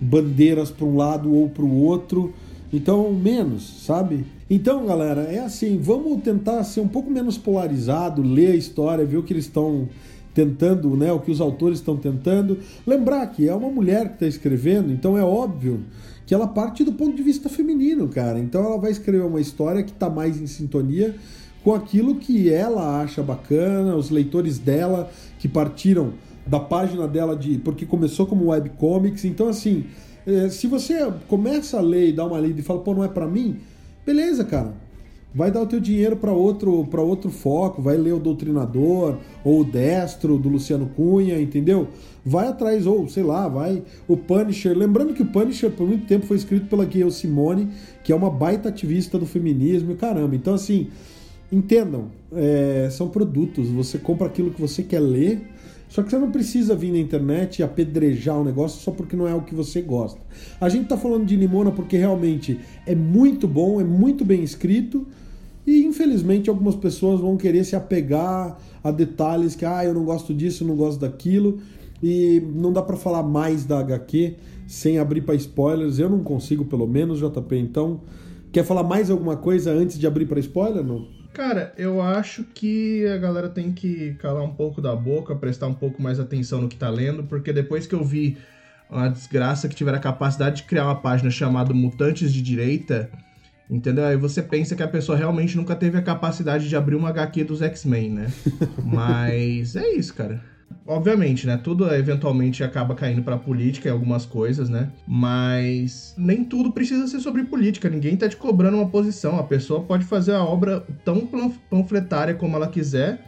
bandeiras 0.00 0.70
para 0.70 0.86
um 0.86 0.96
lado 0.96 1.32
ou 1.32 1.48
para 1.48 1.62
o 1.62 1.82
outro. 1.82 2.34
Então, 2.72 3.12
menos, 3.12 3.84
sabe? 3.84 4.24
Então, 4.48 4.86
galera, 4.86 5.22
é 5.22 5.40
assim, 5.40 5.78
vamos 5.78 6.22
tentar 6.22 6.62
ser 6.64 6.80
um 6.80 6.88
pouco 6.88 7.10
menos 7.10 7.36
polarizado, 7.36 8.22
ler 8.22 8.52
a 8.52 8.56
história, 8.56 9.04
ver 9.04 9.16
o 9.16 9.22
que 9.22 9.32
eles 9.32 9.46
estão 9.46 9.88
tentando, 10.32 10.96
né, 10.96 11.12
o 11.12 11.18
que 11.18 11.30
os 11.30 11.40
autores 11.40 11.78
estão 11.78 11.96
tentando. 11.96 12.58
Lembrar 12.86 13.26
que 13.26 13.48
é 13.48 13.54
uma 13.54 13.68
mulher 13.68 14.08
que 14.08 14.14
está 14.14 14.26
escrevendo, 14.26 14.92
então 14.92 15.18
é 15.18 15.24
óbvio 15.24 15.80
que 16.26 16.34
ela 16.34 16.46
parte 16.46 16.84
do 16.84 16.92
ponto 16.92 17.16
de 17.16 17.22
vista 17.24 17.48
feminino, 17.48 18.06
cara. 18.06 18.38
Então 18.38 18.64
ela 18.64 18.78
vai 18.78 18.92
escrever 18.92 19.24
uma 19.24 19.40
história 19.40 19.82
que 19.82 19.90
está 19.90 20.08
mais 20.08 20.40
em 20.40 20.46
sintonia 20.46 21.16
com 21.64 21.74
aquilo 21.74 22.14
que 22.14 22.48
ela 22.52 23.02
acha 23.02 23.20
bacana, 23.22 23.96
os 23.96 24.10
leitores 24.10 24.58
dela 24.58 25.10
que 25.40 25.48
partiram 25.48 26.12
da 26.46 26.60
página 26.60 27.06
dela 27.08 27.36
de 27.36 27.58
porque 27.58 27.84
começou 27.84 28.26
como 28.26 28.50
webcomics. 28.50 29.24
Então 29.24 29.48
assim, 29.48 29.86
eh, 30.30 30.50
se 30.50 30.66
você 30.66 31.12
começa 31.28 31.78
a 31.78 31.80
ler 31.80 32.08
e 32.08 32.12
dá 32.12 32.24
uma 32.24 32.38
lida 32.38 32.60
e 32.60 32.62
fala, 32.62 32.80
pô, 32.80 32.94
não 32.94 33.04
é 33.04 33.08
para 33.08 33.26
mim, 33.26 33.58
Beleza, 34.04 34.44
cara. 34.44 34.74
Vai 35.32 35.52
dar 35.52 35.62
o 35.62 35.66
teu 35.66 35.78
dinheiro 35.78 36.16
para 36.16 36.32
outro, 36.32 36.84
para 36.86 37.00
outro 37.00 37.30
foco, 37.30 37.80
vai 37.80 37.96
ler 37.96 38.12
o 38.12 38.18
Doutrinador 38.18 39.18
ou 39.44 39.60
o 39.60 39.64
Destro 39.64 40.36
do 40.36 40.48
Luciano 40.48 40.90
Cunha, 40.96 41.40
entendeu? 41.40 41.86
Vai 42.26 42.48
atrás 42.48 42.84
ou, 42.84 43.08
sei 43.08 43.22
lá, 43.22 43.46
vai 43.46 43.84
o 44.08 44.16
Punisher. 44.16 44.76
Lembrando 44.76 45.14
que 45.14 45.22
o 45.22 45.26
Punisher 45.26 45.70
por 45.70 45.86
muito 45.86 46.06
tempo 46.06 46.26
foi 46.26 46.36
escrito 46.36 46.66
pela 46.66 46.84
Gayle 46.84 47.12
Simone, 47.12 47.68
que 48.02 48.10
é 48.10 48.16
uma 48.16 48.28
baita 48.28 48.68
ativista 48.68 49.16
do 49.16 49.26
feminismo 49.26 49.92
e 49.92 49.94
caramba. 49.94 50.34
Então 50.34 50.54
assim, 50.54 50.88
entendam, 51.52 52.06
é, 52.32 52.88
são 52.90 53.08
produtos. 53.08 53.68
Você 53.68 53.98
compra 53.98 54.26
aquilo 54.26 54.50
que 54.50 54.60
você 54.60 54.82
quer 54.82 55.00
ler 55.00 55.40
só 55.90 56.04
que 56.04 56.10
você 56.10 56.18
não 56.18 56.30
precisa 56.30 56.76
vir 56.76 56.92
na 56.92 56.98
internet 56.98 57.58
e 57.58 57.62
apedrejar 57.64 58.40
o 58.40 58.44
negócio 58.44 58.80
só 58.80 58.92
porque 58.92 59.16
não 59.16 59.26
é 59.26 59.34
o 59.34 59.42
que 59.42 59.56
você 59.56 59.82
gosta. 59.82 60.20
A 60.60 60.68
gente 60.68 60.86
tá 60.86 60.96
falando 60.96 61.26
de 61.26 61.34
Limona 61.34 61.72
porque 61.72 61.96
realmente 61.96 62.60
é 62.86 62.94
muito 62.94 63.48
bom, 63.48 63.80
é 63.80 63.84
muito 63.84 64.24
bem 64.24 64.44
escrito. 64.44 65.04
E 65.66 65.82
infelizmente 65.82 66.48
algumas 66.48 66.76
pessoas 66.76 67.20
vão 67.20 67.36
querer 67.36 67.64
se 67.64 67.74
apegar 67.74 68.56
a 68.84 68.90
detalhes 68.92 69.56
que, 69.56 69.64
ah, 69.64 69.84
eu 69.84 69.92
não 69.92 70.04
gosto 70.04 70.32
disso, 70.32 70.64
não 70.64 70.76
gosto 70.76 71.00
daquilo. 71.00 71.58
E 72.00 72.40
não 72.54 72.72
dá 72.72 72.82
para 72.82 72.96
falar 72.96 73.24
mais 73.24 73.64
da 73.64 73.80
HQ 73.80 74.36
sem 74.68 74.96
abrir 74.96 75.22
para 75.22 75.34
spoilers. 75.34 75.98
Eu 75.98 76.08
não 76.08 76.20
consigo, 76.20 76.64
pelo 76.64 76.86
menos, 76.86 77.18
JP. 77.18 77.56
Então, 77.56 78.00
quer 78.52 78.62
falar 78.64 78.84
mais 78.84 79.10
alguma 79.10 79.36
coisa 79.36 79.72
antes 79.72 79.98
de 79.98 80.06
abrir 80.06 80.26
para 80.26 80.38
spoiler? 80.38 80.84
Não? 80.84 81.19
Cara, 81.32 81.72
eu 81.76 82.02
acho 82.02 82.44
que 82.44 83.06
a 83.06 83.16
galera 83.16 83.48
tem 83.48 83.72
que 83.72 84.14
calar 84.14 84.42
um 84.42 84.54
pouco 84.54 84.80
da 84.80 84.94
boca, 84.94 85.34
prestar 85.34 85.68
um 85.68 85.74
pouco 85.74 86.02
mais 86.02 86.18
atenção 86.18 86.60
no 86.60 86.68
que 86.68 86.76
tá 86.76 86.90
lendo, 86.90 87.24
porque 87.24 87.52
depois 87.52 87.86
que 87.86 87.94
eu 87.94 88.04
vi 88.04 88.36
uma 88.90 89.08
desgraça 89.08 89.68
que 89.68 89.74
tiver 89.74 89.94
a 89.94 90.00
capacidade 90.00 90.56
de 90.56 90.62
criar 90.64 90.84
uma 90.84 91.00
página 91.00 91.30
chamada 91.30 91.72
Mutantes 91.72 92.32
de 92.32 92.42
Direita, 92.42 93.08
Entendeu? 93.70 94.04
Aí 94.04 94.16
você 94.16 94.42
pensa 94.42 94.74
que 94.74 94.82
a 94.82 94.88
pessoa 94.88 95.16
realmente 95.16 95.56
nunca 95.56 95.76
teve 95.76 95.96
a 95.96 96.02
capacidade 96.02 96.68
de 96.68 96.74
abrir 96.74 96.96
uma 96.96 97.10
HQ 97.10 97.44
dos 97.44 97.62
X-Men, 97.62 98.10
né? 98.10 98.32
Mas 98.82 99.76
é 99.76 99.92
isso, 99.92 100.12
cara. 100.12 100.42
Obviamente, 100.86 101.46
né? 101.46 101.56
Tudo 101.56 101.92
eventualmente 101.94 102.64
acaba 102.64 102.94
caindo 102.94 103.22
pra 103.22 103.36
política 103.36 103.88
e 103.88 103.90
algumas 103.90 104.26
coisas, 104.26 104.68
né? 104.68 104.90
Mas 105.06 106.14
nem 106.18 106.44
tudo 106.44 106.72
precisa 106.72 107.06
ser 107.06 107.20
sobre 107.20 107.44
política. 107.44 107.88
Ninguém 107.88 108.16
tá 108.16 108.28
te 108.28 108.36
cobrando 108.36 108.76
uma 108.76 108.88
posição. 108.88 109.38
A 109.38 109.44
pessoa 109.44 109.82
pode 109.82 110.04
fazer 110.04 110.32
a 110.32 110.44
obra 110.44 110.80
tão 111.04 111.28
panfletária 111.70 112.34
como 112.34 112.56
ela 112.56 112.68
quiser, 112.68 113.24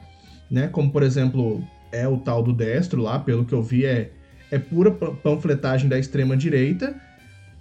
né? 0.51 0.69
Como, 0.69 0.91
por 0.91 1.03
exemplo, 1.03 1.63
é 1.93 2.09
o 2.09 2.19
tal 2.19 2.43
do 2.43 2.53
Destro 2.53 3.03
lá, 3.03 3.19
pelo 3.19 3.45
que 3.45 3.53
eu 3.53 3.63
vi, 3.63 3.85
é, 3.85 4.11
é 4.51 4.59
pura 4.59 4.91
panfletagem 4.91 5.89
da 5.89 5.99
extrema 5.99 6.37
direita. 6.37 6.95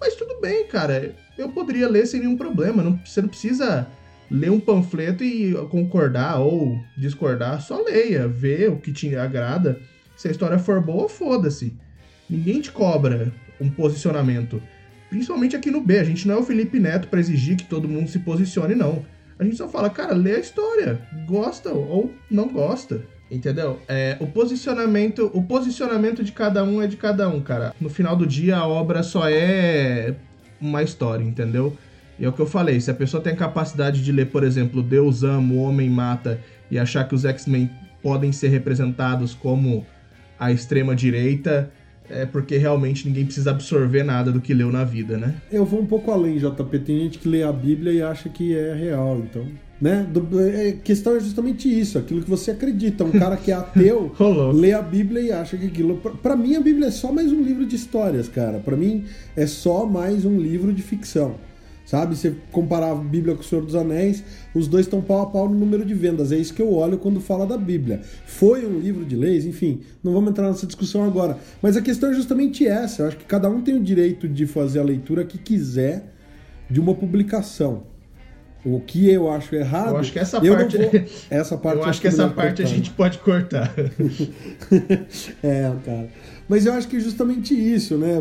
Mas 0.00 0.16
tudo 0.16 0.40
bem, 0.40 0.66
cara 0.66 1.14
eu 1.36 1.48
poderia 1.50 1.88
ler 1.88 2.06
sem 2.06 2.20
nenhum 2.20 2.36
problema. 2.36 2.82
Não, 2.82 2.98
você 3.04 3.20
não 3.20 3.28
precisa 3.28 3.86
ler 4.32 4.50
um 4.50 4.58
panfleto 4.58 5.22
e 5.22 5.52
concordar 5.68 6.40
ou 6.40 6.80
discordar. 6.96 7.60
Só 7.60 7.82
leia, 7.82 8.26
vê 8.26 8.66
o 8.66 8.76
que 8.76 8.92
te 8.92 9.14
agrada. 9.14 9.78
Se 10.16 10.28
a 10.28 10.30
história 10.30 10.58
for 10.58 10.80
boa, 10.80 11.08
foda-se. 11.08 11.76
Ninguém 12.28 12.60
te 12.60 12.72
cobra 12.72 13.30
um 13.60 13.68
posicionamento. 13.68 14.60
Principalmente 15.10 15.54
aqui 15.54 15.70
no 15.70 15.82
B. 15.82 15.98
A 15.98 16.04
gente 16.04 16.26
não 16.26 16.36
é 16.36 16.38
o 16.38 16.42
Felipe 16.42 16.80
Neto 16.80 17.08
para 17.08 17.20
exigir 17.20 17.56
que 17.56 17.64
todo 17.64 17.88
mundo 17.88 18.08
se 18.08 18.20
posicione, 18.20 18.74
não. 18.74 19.04
A 19.38 19.44
gente 19.44 19.56
só 19.56 19.68
fala, 19.68 19.90
cara, 19.90 20.14
lê 20.14 20.36
a 20.36 20.38
história. 20.38 21.00
Gosta 21.26 21.70
ou 21.70 22.10
não 22.30 22.48
gosta. 22.48 23.02
Entendeu? 23.30 23.80
É, 23.88 24.16
o 24.20 24.26
posicionamento, 24.26 25.30
o 25.32 25.42
posicionamento 25.42 26.22
de 26.22 26.32
cada 26.32 26.64
um 26.64 26.82
é 26.82 26.86
de 26.86 26.96
cada 26.96 27.28
um, 27.28 27.40
cara. 27.40 27.74
No 27.80 27.88
final 27.88 28.14
do 28.14 28.26
dia, 28.26 28.56
a 28.56 28.66
obra 28.66 29.02
só 29.02 29.28
é 29.28 30.14
uma 30.60 30.82
história, 30.82 31.24
entendeu? 31.24 31.76
E 32.18 32.24
é 32.24 32.28
o 32.28 32.32
que 32.32 32.40
eu 32.40 32.46
falei, 32.46 32.80
se 32.80 32.90
a 32.90 32.94
pessoa 32.94 33.22
tem 33.22 33.32
a 33.32 33.36
capacidade 33.36 34.02
de 34.02 34.12
ler, 34.12 34.26
por 34.26 34.44
exemplo, 34.44 34.82
Deus 34.82 35.22
ama, 35.22 35.54
o 35.54 35.58
homem 35.58 35.88
mata, 35.88 36.38
e 36.70 36.78
achar 36.78 37.06
que 37.08 37.14
os 37.14 37.24
X-Men 37.24 37.70
podem 38.02 38.32
ser 38.32 38.48
representados 38.48 39.34
como 39.34 39.86
a 40.38 40.50
extrema 40.50 40.94
direita, 40.94 41.70
é 42.10 42.26
porque 42.26 42.56
realmente 42.56 43.06
ninguém 43.06 43.24
precisa 43.24 43.50
absorver 43.50 44.02
nada 44.02 44.32
do 44.32 44.40
que 44.40 44.52
leu 44.52 44.70
na 44.70 44.84
vida, 44.84 45.16
né? 45.16 45.34
Eu 45.50 45.64
vou 45.64 45.80
um 45.80 45.86
pouco 45.86 46.10
além, 46.10 46.38
JP. 46.38 46.78
Tem 46.80 46.98
gente 46.98 47.18
que 47.18 47.28
lê 47.28 47.42
a 47.42 47.52
Bíblia 47.52 47.92
e 47.92 48.02
acha 48.02 48.28
que 48.28 48.56
é 48.56 48.74
real, 48.74 49.18
então. 49.18 49.46
Né? 49.80 50.06
Do, 50.08 50.40
é, 50.40 50.72
questão 50.72 51.16
é 51.16 51.20
justamente 51.20 51.68
isso, 51.68 51.98
aquilo 51.98 52.22
que 52.22 52.30
você 52.30 52.52
acredita. 52.52 53.04
Um 53.04 53.12
cara 53.12 53.36
que 53.36 53.50
é 53.50 53.54
ateu 53.54 54.12
lê 54.54 54.72
a 54.72 54.82
Bíblia 54.82 55.22
e 55.22 55.32
acha 55.32 55.56
que 55.56 55.66
aquilo. 55.66 55.96
Para 55.96 56.36
mim, 56.36 56.54
a 56.56 56.60
Bíblia 56.60 56.88
é 56.88 56.90
só 56.90 57.12
mais 57.12 57.32
um 57.32 57.42
livro 57.42 57.64
de 57.66 57.76
histórias, 57.76 58.28
cara. 58.28 58.58
Para 58.58 58.76
mim, 58.76 59.04
é 59.36 59.46
só 59.46 59.86
mais 59.86 60.24
um 60.24 60.38
livro 60.38 60.72
de 60.72 60.82
ficção. 60.82 61.36
Sabe? 61.92 62.16
Você 62.16 62.34
comparar 62.50 62.90
a 62.90 62.94
Bíblia 62.94 63.34
com 63.34 63.42
o 63.42 63.44
Senhor 63.44 63.62
dos 63.62 63.74
Anéis, 63.74 64.24
os 64.54 64.66
dois 64.66 64.86
estão 64.86 65.02
pau 65.02 65.20
a 65.20 65.26
pau 65.26 65.46
no 65.46 65.54
número 65.54 65.84
de 65.84 65.92
vendas. 65.92 66.32
É 66.32 66.38
isso 66.38 66.54
que 66.54 66.62
eu 66.62 66.72
olho 66.72 66.96
quando 66.96 67.20
fala 67.20 67.46
da 67.46 67.58
Bíblia. 67.58 68.00
Foi 68.24 68.64
um 68.64 68.78
livro 68.78 69.04
de 69.04 69.14
leis, 69.14 69.44
enfim, 69.44 69.82
não 70.02 70.14
vamos 70.14 70.30
entrar 70.30 70.48
nessa 70.48 70.66
discussão 70.66 71.04
agora. 71.04 71.36
Mas 71.60 71.76
a 71.76 71.82
questão 71.82 72.08
é 72.08 72.14
justamente 72.14 72.66
essa. 72.66 73.02
Eu 73.02 73.08
acho 73.08 73.18
que 73.18 73.26
cada 73.26 73.50
um 73.50 73.60
tem 73.60 73.74
o 73.74 73.82
direito 73.82 74.26
de 74.26 74.46
fazer 74.46 74.80
a 74.80 74.82
leitura 74.82 75.22
que 75.22 75.36
quiser 75.36 76.14
de 76.70 76.80
uma 76.80 76.94
publicação. 76.94 77.82
O 78.64 78.80
que 78.80 79.10
eu 79.10 79.30
acho 79.30 79.54
errado. 79.54 79.90
Eu 79.90 79.96
acho 79.98 80.12
que 80.12 80.18
essa 80.18 80.40
parte. 80.40 80.78
Vou... 80.78 80.90
Essa 81.28 81.58
parte 81.58 81.76
eu 81.76 81.84
acho 81.84 82.00
que 82.00 82.08
essa 82.08 82.26
parte 82.26 82.62
cortar. 82.62 82.72
a 82.72 82.74
gente 82.74 82.90
pode 82.92 83.18
cortar. 83.18 83.74
é, 85.44 85.70
cara. 85.84 86.08
Mas 86.48 86.64
eu 86.64 86.72
acho 86.72 86.88
que 86.88 86.96
é 86.96 87.00
justamente 87.00 87.52
isso, 87.52 87.98
né? 87.98 88.18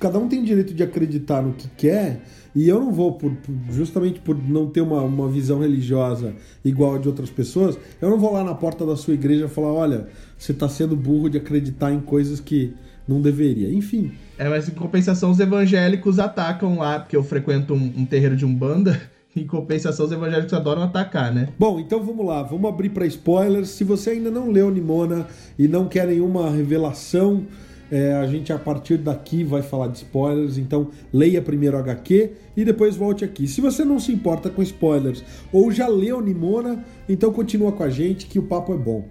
Cada 0.00 0.18
um 0.18 0.28
tem 0.28 0.42
direito 0.42 0.74
de 0.74 0.82
acreditar 0.82 1.42
no 1.42 1.52
que 1.52 1.68
quer. 1.76 2.22
E 2.54 2.68
eu 2.68 2.80
não 2.80 2.90
vou, 2.90 3.12
por, 3.12 3.36
justamente 3.70 4.18
por 4.18 4.34
não 4.36 4.66
ter 4.66 4.80
uma, 4.80 5.02
uma 5.02 5.28
visão 5.28 5.60
religiosa 5.60 6.34
igual 6.64 6.94
a 6.94 6.98
de 6.98 7.06
outras 7.06 7.28
pessoas, 7.28 7.78
eu 8.00 8.08
não 8.08 8.18
vou 8.18 8.32
lá 8.32 8.42
na 8.42 8.54
porta 8.54 8.86
da 8.86 8.96
sua 8.96 9.12
igreja 9.12 9.46
falar: 9.46 9.72
olha, 9.72 10.08
você 10.38 10.52
está 10.52 10.66
sendo 10.66 10.96
burro 10.96 11.28
de 11.28 11.36
acreditar 11.36 11.92
em 11.92 12.00
coisas 12.00 12.40
que 12.40 12.72
não 13.06 13.20
deveria. 13.20 13.70
Enfim. 13.70 14.12
É, 14.38 14.48
mas 14.48 14.68
em 14.68 14.72
compensação, 14.72 15.30
os 15.30 15.38
evangélicos 15.38 16.18
atacam 16.18 16.78
lá, 16.78 16.98
porque 16.98 17.16
eu 17.16 17.22
frequento 17.22 17.74
um, 17.74 17.92
um 17.98 18.04
terreiro 18.06 18.36
de 18.36 18.44
umbanda. 18.44 19.00
Em 19.36 19.46
compensação, 19.46 20.06
os 20.06 20.12
evangélicos 20.12 20.54
adoram 20.54 20.82
atacar, 20.82 21.30
né? 21.30 21.50
Bom, 21.58 21.78
então 21.78 22.02
vamos 22.02 22.24
lá, 22.24 22.42
vamos 22.42 22.70
abrir 22.70 22.88
para 22.88 23.04
spoilers. 23.04 23.68
Se 23.68 23.84
você 23.84 24.08
ainda 24.08 24.30
não 24.30 24.50
leu 24.50 24.70
Nimona 24.70 25.26
e 25.58 25.68
não 25.68 25.86
quer 25.88 26.06
nenhuma 26.06 26.50
revelação, 26.50 27.44
é, 27.90 28.14
a 28.14 28.26
gente 28.26 28.52
a 28.52 28.58
partir 28.58 28.98
daqui 28.98 29.44
vai 29.44 29.62
falar 29.62 29.88
de 29.88 29.98
spoilers. 29.98 30.58
Então 30.58 30.88
leia 31.12 31.40
primeiro 31.40 31.76
o 31.76 31.80
HQ 31.80 32.32
e 32.56 32.64
depois 32.64 32.96
volte 32.96 33.24
aqui. 33.24 33.46
Se 33.46 33.60
você 33.60 33.84
não 33.84 33.98
se 33.98 34.12
importa 34.12 34.50
com 34.50 34.62
spoilers 34.62 35.22
ou 35.52 35.70
já 35.70 35.86
leu 35.86 36.20
Nimona, 36.20 36.84
então 37.08 37.32
continua 37.32 37.72
com 37.72 37.82
a 37.82 37.90
gente 37.90 38.26
que 38.26 38.38
o 38.38 38.42
papo 38.42 38.72
é 38.72 38.76
bom. 38.76 39.04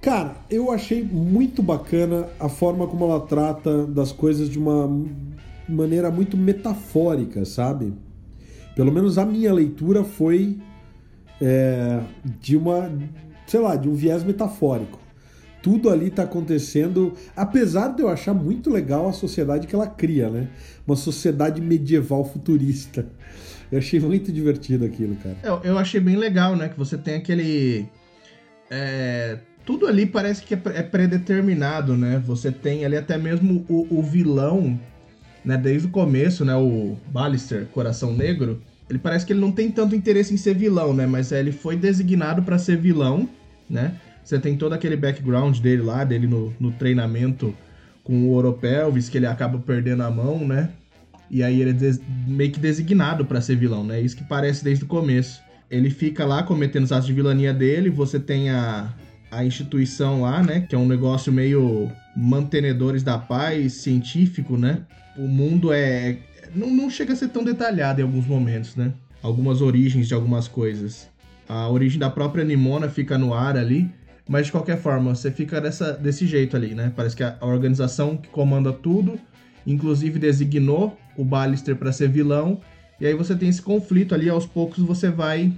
Cara, 0.00 0.34
eu 0.50 0.70
achei 0.72 1.04
muito 1.04 1.62
bacana 1.62 2.26
a 2.40 2.48
forma 2.48 2.88
como 2.88 3.04
ela 3.04 3.20
trata 3.20 3.86
das 3.86 4.10
coisas 4.10 4.48
de 4.48 4.58
uma 4.58 4.90
maneira 5.68 6.10
muito 6.10 6.36
metafórica, 6.36 7.44
sabe? 7.44 7.94
Pelo 8.74 8.90
menos 8.90 9.16
a 9.16 9.24
minha 9.24 9.52
leitura 9.52 10.02
foi 10.02 10.58
é, 11.40 12.00
de 12.40 12.56
uma, 12.56 12.90
sei 13.46 13.60
lá, 13.60 13.76
de 13.76 13.88
um 13.88 13.94
viés 13.94 14.24
metafórico. 14.24 14.98
Tudo 15.62 15.88
ali 15.88 16.08
está 16.08 16.24
acontecendo, 16.24 17.14
apesar 17.36 17.88
de 17.88 18.02
eu 18.02 18.08
achar 18.08 18.34
muito 18.34 18.68
legal 18.68 19.08
a 19.08 19.12
sociedade 19.12 19.66
que 19.66 19.74
ela 19.74 19.86
cria, 19.86 20.28
né? 20.28 20.48
Uma 20.86 20.96
sociedade 20.96 21.60
medieval 21.60 22.24
futurista. 22.24 23.06
Eu 23.70 23.78
achei 23.78 24.00
muito 24.00 24.32
divertido 24.32 24.84
aquilo, 24.84 25.16
cara. 25.16 25.36
Eu, 25.42 25.60
eu 25.62 25.78
achei 25.78 26.00
bem 26.00 26.16
legal, 26.16 26.56
né? 26.56 26.68
Que 26.68 26.76
você 26.76 26.98
tem 26.98 27.14
aquele. 27.14 27.86
É, 28.70 29.38
tudo 29.64 29.86
ali 29.86 30.04
parece 30.04 30.42
que 30.42 30.54
é, 30.54 30.60
é 30.74 30.82
predeterminado, 30.82 31.96
né? 31.96 32.20
Você 32.26 32.50
tem 32.50 32.84
ali 32.84 32.96
até 32.96 33.16
mesmo 33.16 33.64
o, 33.68 33.98
o 33.98 34.02
vilão 34.02 34.78
né, 35.44 35.56
desde 35.56 35.88
o 35.88 35.90
começo, 35.90 36.44
né, 36.44 36.54
o 36.54 36.96
Ballister, 37.08 37.66
Coração 37.66 38.12
Negro, 38.12 38.62
ele 38.88 38.98
parece 38.98 39.24
que 39.24 39.32
ele 39.32 39.40
não 39.40 39.52
tem 39.52 39.70
tanto 39.70 39.94
interesse 39.94 40.32
em 40.32 40.36
ser 40.36 40.54
vilão, 40.54 40.94
né, 40.94 41.06
mas 41.06 41.32
ele 41.32 41.52
foi 41.52 41.76
designado 41.76 42.42
para 42.42 42.58
ser 42.58 42.76
vilão, 42.76 43.28
né? 43.68 43.94
Você 44.24 44.38
tem 44.38 44.56
todo 44.56 44.72
aquele 44.72 44.96
background 44.96 45.58
dele 45.58 45.82
lá, 45.82 46.04
dele 46.04 46.26
no, 46.26 46.54
no 46.58 46.70
treinamento 46.72 47.54
com 48.04 48.28
o 48.28 48.34
Oropelvis, 48.34 49.08
que 49.08 49.18
ele 49.18 49.26
acaba 49.26 49.58
perdendo 49.58 50.02
a 50.02 50.10
mão, 50.10 50.46
né? 50.46 50.70
E 51.30 51.42
aí 51.42 51.60
ele 51.60 51.70
é 51.70 51.98
meio 52.26 52.50
que 52.52 52.60
designado 52.60 53.24
para 53.24 53.40
ser 53.40 53.56
vilão, 53.56 53.84
né? 53.84 54.00
Isso 54.00 54.16
que 54.16 54.24
parece 54.24 54.62
desde 54.62 54.84
o 54.84 54.86
começo. 54.86 55.40
Ele 55.70 55.88
fica 55.88 56.24
lá 56.24 56.42
cometendo 56.42 56.84
os 56.84 56.92
atos 56.92 57.06
de 57.06 57.12
vilania 57.12 57.54
dele, 57.54 57.88
você 57.88 58.20
tem 58.20 58.50
a, 58.50 58.92
a 59.30 59.44
instituição 59.44 60.22
lá, 60.22 60.42
né? 60.42 60.66
Que 60.68 60.74
é 60.74 60.78
um 60.78 60.86
negócio 60.86 61.32
meio 61.32 61.90
mantenedores 62.14 63.02
da 63.02 63.18
paz, 63.18 63.72
científico, 63.74 64.58
né? 64.58 64.82
o 65.16 65.26
mundo 65.26 65.72
é. 65.72 66.18
Não, 66.54 66.70
não 66.70 66.90
chega 66.90 67.12
a 67.12 67.16
ser 67.16 67.28
tão 67.28 67.44
detalhado 67.44 68.00
em 68.00 68.04
alguns 68.04 68.26
momentos, 68.26 68.76
né? 68.76 68.92
Algumas 69.22 69.60
origens 69.60 70.08
de 70.08 70.14
algumas 70.14 70.48
coisas. 70.48 71.08
A 71.48 71.68
origem 71.68 71.98
da 71.98 72.10
própria 72.10 72.44
Nimona 72.44 72.88
fica 72.88 73.16
no 73.16 73.32
ar 73.32 73.56
ali, 73.56 73.90
mas 74.28 74.46
de 74.46 74.52
qualquer 74.52 74.78
forma, 74.78 75.14
você 75.14 75.30
fica 75.30 75.60
dessa, 75.60 75.92
desse 75.92 76.26
jeito 76.26 76.56
ali, 76.56 76.74
né? 76.74 76.92
Parece 76.94 77.16
que 77.16 77.22
a, 77.22 77.36
a 77.40 77.46
organização 77.46 78.16
que 78.16 78.28
comanda 78.28 78.72
tudo, 78.72 79.18
inclusive 79.66 80.18
designou 80.18 80.98
o 81.16 81.24
Ballister 81.24 81.76
para 81.76 81.92
ser 81.92 82.08
vilão, 82.08 82.60
e 83.00 83.06
aí 83.06 83.14
você 83.14 83.34
tem 83.34 83.48
esse 83.48 83.60
conflito 83.60 84.14
ali, 84.14 84.28
aos 84.28 84.46
poucos 84.46 84.82
você 84.82 85.10
vai 85.10 85.52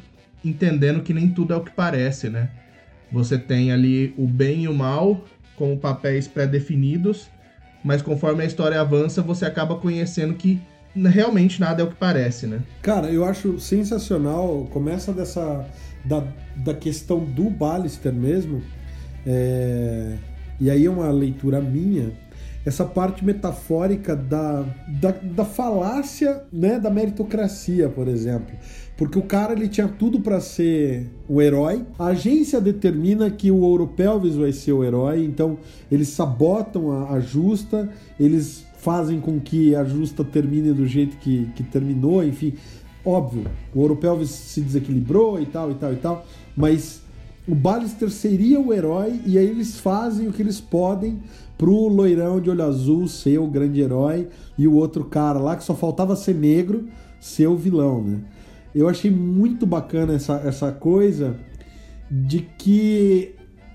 entendendo 0.45 1.03
que 1.03 1.15
nem 1.15 1.29
tudo 1.31 1.55
é 1.55 1.57
o 1.57 1.63
que 1.63 1.71
parece, 1.71 2.29
né? 2.29 2.51
Você 3.13 3.39
tem 3.39 3.71
ali 3.71 4.15
o 4.19 4.27
bem 4.27 4.65
e 4.65 4.69
o 4.69 4.75
mal 4.75 5.25
como 5.57 5.79
papéis 5.79 6.27
pré-definidos, 6.27 7.29
mas 7.83 8.03
conforme 8.03 8.43
a 8.43 8.47
história 8.47 8.81
avança, 8.81 9.23
você 9.23 9.45
acaba 9.45 9.77
conhecendo 9.77 10.35
que 10.35 10.61
realmente 10.97 11.61
nada 11.61 11.83
é 11.83 11.85
o 11.85 11.89
que 11.89 11.97
parece, 11.97 12.47
né? 12.47 12.61
Cara, 12.83 13.09
eu 13.09 13.25
acho 13.25 13.59
sensacional. 13.59 14.67
Começa 14.73 15.13
dessa. 15.13 15.67
Da, 16.05 16.25
da 16.57 16.75
questão 16.75 17.25
do 17.25 17.49
Ballister 17.51 18.13
mesmo. 18.13 18.63
É, 19.27 20.17
e 20.61 20.71
aí 20.71 20.85
é 20.85 20.91
uma 20.91 21.11
leitura 21.11 21.61
minha. 21.61 22.13
Essa 22.65 22.85
parte 22.85 23.23
metafórica 23.25 24.17
da, 24.17 24.65
da, 24.89 25.11
da 25.11 25.45
falácia 25.45 26.45
né, 26.51 26.79
da 26.79 26.89
meritocracia, 26.89 27.89
por 27.89 28.09
exemplo. 28.09 28.55
Porque 28.97 29.19
o 29.19 29.23
cara 29.23 29.53
ele 29.53 29.69
tinha 29.69 29.89
tudo 29.89 30.21
para 30.21 30.41
ser 30.41 31.11
o 31.29 31.43
herói. 31.43 31.85
A 31.99 32.07
agência 32.07 32.61
determina 32.61 33.31
que 33.31 33.51
o 33.51 33.59
Ouro 33.59 33.89
Pelvis 33.89 34.37
vai 34.37 34.53
ser 34.53 34.73
o 34.73 34.85
herói, 34.85 35.25
então 35.25 35.59
eles 35.91 36.09
sabotam 36.09 36.91
a, 36.91 37.15
a 37.15 37.21
justa, 37.21 37.91
eles 38.19 38.65
fazem 38.79 39.21
com 39.21 39.41
que 39.41 39.75
a 39.75 39.85
justa 39.85 40.23
termine 40.23 40.73
do 40.73 40.87
jeito 40.87 41.17
que, 41.17 41.51
que 41.57 41.63
terminou, 41.63 42.23
enfim. 42.25 42.55
Óbvio, 43.05 43.47
o 43.75 43.81
Ouro 43.81 43.97
Pelvis 43.97 44.31
se 44.31 44.61
desequilibrou 44.61 45.41
e 45.41 45.47
tal, 45.47 45.71
e 45.71 45.75
tal, 45.75 45.93
e 45.93 45.97
tal, 45.97 46.27
mas 46.57 47.03
o 47.47 47.55
Ballister 47.55 48.11
seria 48.11 48.59
o 48.59 48.73
herói 48.73 49.21
e 49.27 49.37
aí 49.37 49.47
eles 49.47 49.79
fazem 49.79 50.27
o 50.27 50.33
que 50.33 50.41
eles 50.41 50.61
podem 50.61 51.21
pro 51.59 51.89
loirão 51.89 52.41
de 52.41 52.49
olho 52.49 52.65
azul 52.65 53.07
ser 53.07 53.39
o 53.39 53.47
grande 53.47 53.81
herói 53.81 54.29
e 54.57 54.67
o 54.67 54.73
outro 54.75 55.05
cara 55.05 55.39
lá 55.39 55.55
que 55.55 55.63
só 55.63 55.75
faltava 55.75 56.17
ser 56.17 56.35
negro 56.35 56.89
ser 57.21 57.47
o 57.47 57.57
vilão, 57.57 58.03
né? 58.03 58.21
Eu 58.75 58.89
achei 58.89 59.11
muito 59.11 59.65
bacana 59.65 60.15
essa, 60.15 60.35
essa 60.45 60.73
coisa 60.73 61.37
de 62.11 62.41
que 62.59 63.35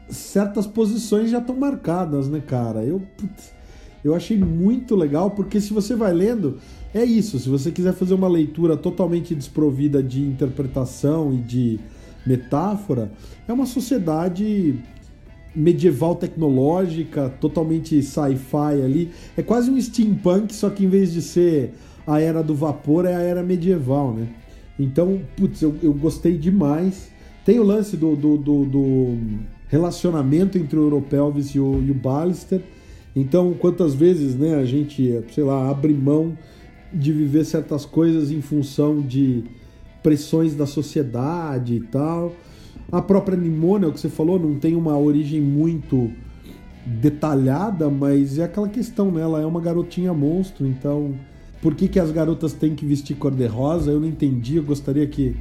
certas 0.10 0.68
posições 0.68 1.30
já 1.30 1.40
estão 1.40 1.56
marcadas, 1.56 2.28
né, 2.28 2.42
cara? 2.46 2.84
Eu, 2.84 3.02
putz, 3.18 3.54
eu 4.04 4.14
achei 4.14 4.38
muito 4.38 4.96
legal, 4.96 5.32
porque 5.32 5.62
se 5.62 5.74
você 5.74 5.96
vai 5.96 6.14
lendo, 6.14 6.58
é 6.94 7.04
isso. 7.04 7.38
Se 7.40 7.50
você 7.50 7.72
quiser 7.72 7.94
fazer 7.94 8.14
uma 8.14 8.28
leitura 8.28 8.76
totalmente 8.76 9.36
desprovida 9.36 10.02
de 10.02 10.22
interpretação 10.22 11.34
e 11.34 11.38
de 11.38 11.80
metáfora, 12.26 13.12
é 13.48 13.54
uma 13.54 13.66
sociedade 13.66 14.76
medieval 15.56 16.16
tecnológica, 16.16 17.30
totalmente 17.42 18.02
sci-fi 18.02 18.82
ali. 18.84 19.12
É 19.36 19.42
quase 19.42 19.70
um 19.70 19.80
steampunk, 19.80 20.54
só 20.54 20.70
que 20.70 20.86
em 20.86 20.90
vez 20.90 21.12
de 21.12 21.22
ser 21.22 21.74
a 22.06 22.20
era 22.20 22.42
do 22.42 22.56
vapor, 22.56 23.06
é 23.06 23.16
a 23.16 23.22
era 23.22 23.44
medieval, 23.44 24.14
né? 24.14 24.28
Então, 24.80 25.22
putz, 25.36 25.62
eu, 25.62 25.76
eu 25.84 25.94
gostei 25.94 26.38
demais. 26.38 27.12
Tem 27.46 27.60
o 27.60 27.64
lance 27.64 27.98
do, 27.98 28.16
do, 28.16 28.38
do, 28.38 28.66
do 28.66 29.18
relacionamento 29.68 30.58
entre 30.58 30.78
o 30.78 30.84
Europelvis 30.84 31.50
e 31.50 31.60
o, 31.60 31.84
e 31.84 31.92
o 31.92 31.94
Ballister. 31.94 32.62
Então, 33.16 33.54
quantas 33.54 33.94
vezes 33.94 34.36
né, 34.36 34.56
a 34.56 34.66
gente, 34.66 35.22
sei 35.34 35.44
lá, 35.44 35.70
abre 35.70 35.94
mão 35.94 36.38
de 36.94 37.12
viver 37.12 37.46
certas 37.46 37.86
coisas 37.86 38.32
em 38.32 38.42
função 38.42 39.02
de 39.02 39.44
pressões 40.02 40.56
da 40.56 40.66
sociedade 40.66 41.76
e 41.76 41.80
tal. 41.82 42.34
A 42.92 43.02
própria 43.02 43.38
Nimona, 43.38 43.86
é 43.86 43.90
o 43.90 43.94
que 43.94 44.00
você 44.00 44.10
falou, 44.10 44.40
não 44.40 44.56
tem 44.56 44.76
uma 44.76 44.98
origem 44.98 45.40
muito 45.40 46.12
detalhada, 46.86 47.90
mas 47.90 48.40
é 48.40 48.44
aquela 48.44 48.68
questão, 48.68 49.12
né? 49.12 49.22
Ela 49.22 49.42
é 49.42 49.46
uma 49.46 49.62
garotinha 49.62 50.14
monstro, 50.14 50.66
então 50.66 51.14
por 51.62 51.76
que, 51.76 51.88
que 51.88 52.00
as 52.00 52.10
garotas 52.12 52.54
têm 52.54 52.74
que 52.74 52.86
vestir 52.86 53.16
cor-de-rosa? 53.18 53.92
Eu 53.92 54.00
não 54.00 54.08
entendi, 54.08 54.56
eu 54.56 54.64
gostaria 54.64 55.06
que 55.06 55.36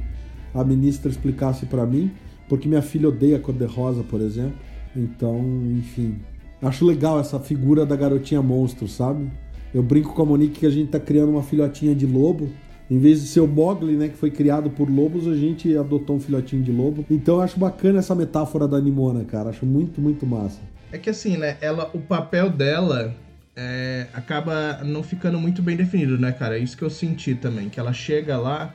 a 0.53 0.63
ministra 0.63 1.09
explicasse 1.09 1.65
para 1.65 1.85
mim, 1.85 2.11
porque 2.47 2.67
minha 2.67 2.81
filha 2.81 3.07
odeia 3.07 3.39
cor-de-rosa, 3.39 4.03
por 4.03 4.19
exemplo. 4.19 4.57
Então, 4.95 5.39
enfim. 5.77 6.19
Acho 6.61 6.85
legal 6.85 7.19
essa 7.19 7.39
figura 7.39 7.85
da 7.85 7.95
garotinha 7.95 8.41
monstro, 8.41 8.87
sabe? 8.87 9.31
Eu 9.73 9.83
brinco 9.83 10.13
com 10.13 10.21
a 10.21 10.25
Monique 10.25 10.59
que 10.59 10.65
a 10.65 10.69
gente 10.69 10.89
tá 10.89 10.99
criando 10.99 11.29
uma 11.29 11.43
filhotinha 11.43 11.93
de 11.93 12.05
lobo. 12.05 12.49
Em 12.89 12.97
vez 12.97 13.21
de 13.21 13.27
ser 13.27 13.39
o 13.39 13.47
Mogli, 13.47 13.95
né, 13.95 14.07
que 14.07 14.17
foi 14.17 14.31
criado 14.31 14.69
por 14.71 14.89
lobos, 14.89 15.27
a 15.27 15.35
gente 15.35 15.77
adotou 15.77 16.15
um 16.15 16.19
filhotinho 16.19 16.63
de 16.63 16.71
lobo. 16.71 17.05
Então 17.09 17.35
eu 17.35 17.41
acho 17.41 17.59
bacana 17.59 17.99
essa 17.99 18.15
metáfora 18.15 18.67
da 18.67 18.81
Nimona, 18.81 19.23
cara. 19.23 19.51
Acho 19.51 19.65
muito, 19.65 20.01
muito 20.01 20.25
massa. 20.25 20.59
É 20.91 20.97
que 20.97 21.09
assim, 21.09 21.37
né, 21.37 21.57
ela, 21.61 21.91
o 21.93 21.99
papel 21.99 22.49
dela 22.49 23.13
é, 23.55 24.07
acaba 24.13 24.81
não 24.83 25.03
ficando 25.03 25.37
muito 25.37 25.61
bem 25.61 25.75
definido, 25.75 26.17
né, 26.17 26.31
cara? 26.31 26.57
É 26.57 26.59
isso 26.59 26.75
que 26.75 26.83
eu 26.83 26.89
senti 26.89 27.35
também, 27.35 27.69
que 27.69 27.79
ela 27.79 27.93
chega 27.93 28.37
lá, 28.37 28.73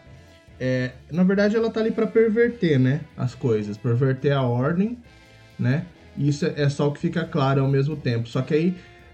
é, 0.60 0.92
na 1.10 1.24
verdade 1.24 1.56
ela 1.56 1.70
tá 1.70 1.80
ali 1.80 1.90
para 1.90 2.06
perverter, 2.06 2.78
né, 2.78 3.00
as 3.16 3.34
coisas, 3.34 3.76
perverter 3.76 4.32
a 4.32 4.42
ordem, 4.42 4.98
né? 5.58 5.86
E 6.16 6.28
isso 6.28 6.46
é 6.46 6.68
só 6.68 6.88
o 6.88 6.92
que 6.92 7.00
fica 7.00 7.24
claro 7.24 7.62
ao 7.62 7.68
mesmo 7.68 7.96
tempo. 7.96 8.28
Só 8.28 8.42
que 8.42 8.54
aí 8.54 8.68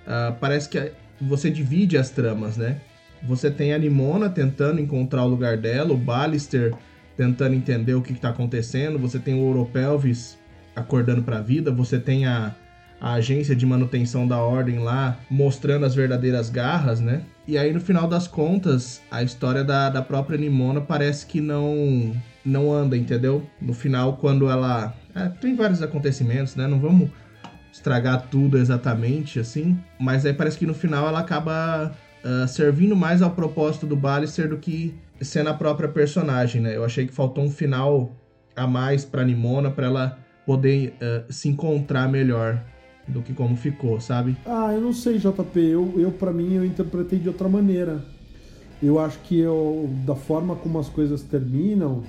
uh, 0.06 0.34
parece 0.38 0.68
que 0.68 0.92
você 1.20 1.50
divide 1.50 1.96
as 1.98 2.10
tramas, 2.10 2.56
né? 2.56 2.80
Você 3.22 3.50
tem 3.50 3.72
a 3.72 3.78
Nimona 3.78 4.30
tentando 4.30 4.80
encontrar 4.80 5.24
o 5.24 5.28
lugar 5.28 5.56
dela, 5.56 5.92
o 5.92 5.96
Ballister 5.96 6.72
tentando 7.16 7.54
entender 7.54 7.94
o 7.94 8.00
que, 8.00 8.12
está 8.12 8.30
acontecendo, 8.30 8.98
você 8.98 9.18
tem 9.18 9.34
o 9.34 9.46
Oropelvis 9.46 10.38
acordando 10.74 11.22
para 11.22 11.38
a 11.38 11.42
vida, 11.42 11.70
você 11.70 11.98
tem 11.98 12.24
a, 12.24 12.54
a 12.98 13.14
agência 13.14 13.54
de 13.54 13.66
manutenção 13.66 14.26
da 14.26 14.38
ordem 14.38 14.78
lá 14.78 15.18
mostrando 15.30 15.84
as 15.84 15.94
verdadeiras 15.94 16.48
garras, 16.48 16.98
né? 16.98 17.22
E 17.46 17.58
aí 17.58 17.72
no 17.72 17.80
final 17.80 18.08
das 18.08 18.26
contas, 18.26 19.02
a 19.10 19.22
história 19.22 19.62
da, 19.62 19.90
da 19.90 20.00
própria 20.00 20.38
Nimona 20.38 20.80
parece 20.80 21.26
que 21.26 21.40
não 21.40 22.14
não 22.44 22.72
anda, 22.72 22.96
entendeu? 22.96 23.46
No 23.60 23.74
final, 23.74 24.16
quando 24.16 24.48
ela. 24.48 24.94
É, 25.14 25.28
tem 25.28 25.54
vários 25.54 25.82
acontecimentos, 25.82 26.56
né? 26.56 26.66
Não 26.66 26.78
vamos 26.78 27.10
estragar 27.72 28.28
tudo 28.30 28.58
exatamente 28.58 29.38
assim, 29.38 29.78
mas 29.98 30.26
aí 30.26 30.32
parece 30.32 30.58
que 30.58 30.66
no 30.66 30.74
final 30.74 31.06
ela 31.06 31.20
acaba 31.20 31.92
uh, 32.24 32.48
servindo 32.48 32.96
mais 32.96 33.22
ao 33.22 33.30
propósito 33.30 33.86
do 33.86 33.96
Ballister 33.96 34.48
do 34.48 34.58
que 34.58 34.94
sendo 35.20 35.50
a 35.50 35.54
própria 35.54 35.88
personagem, 35.88 36.60
né? 36.60 36.76
Eu 36.76 36.84
achei 36.84 37.06
que 37.06 37.12
faltou 37.12 37.44
um 37.44 37.50
final 37.50 38.10
a 38.56 38.66
mais 38.66 39.04
pra 39.04 39.24
Nimona 39.24 39.70
para 39.70 39.86
ela 39.86 40.18
poder 40.46 40.94
uh, 40.96 41.32
se 41.32 41.48
encontrar 41.48 42.08
melhor 42.08 42.60
do 43.06 43.22
que 43.22 43.32
como 43.32 43.56
ficou, 43.56 44.00
sabe? 44.00 44.36
Ah, 44.46 44.72
eu 44.72 44.80
não 44.80 44.92
sei, 44.92 45.18
JP. 45.18 45.60
Eu, 45.60 45.94
eu 45.96 46.10
para 46.12 46.32
mim, 46.32 46.54
eu 46.54 46.64
interpretei 46.64 47.18
de 47.18 47.28
outra 47.28 47.48
maneira. 47.48 48.04
Eu 48.82 48.98
acho 48.98 49.18
que 49.20 49.38
eu, 49.38 49.90
da 50.06 50.14
forma 50.14 50.56
como 50.56 50.78
as 50.78 50.88
coisas 50.88 51.22
terminam, 51.22 52.02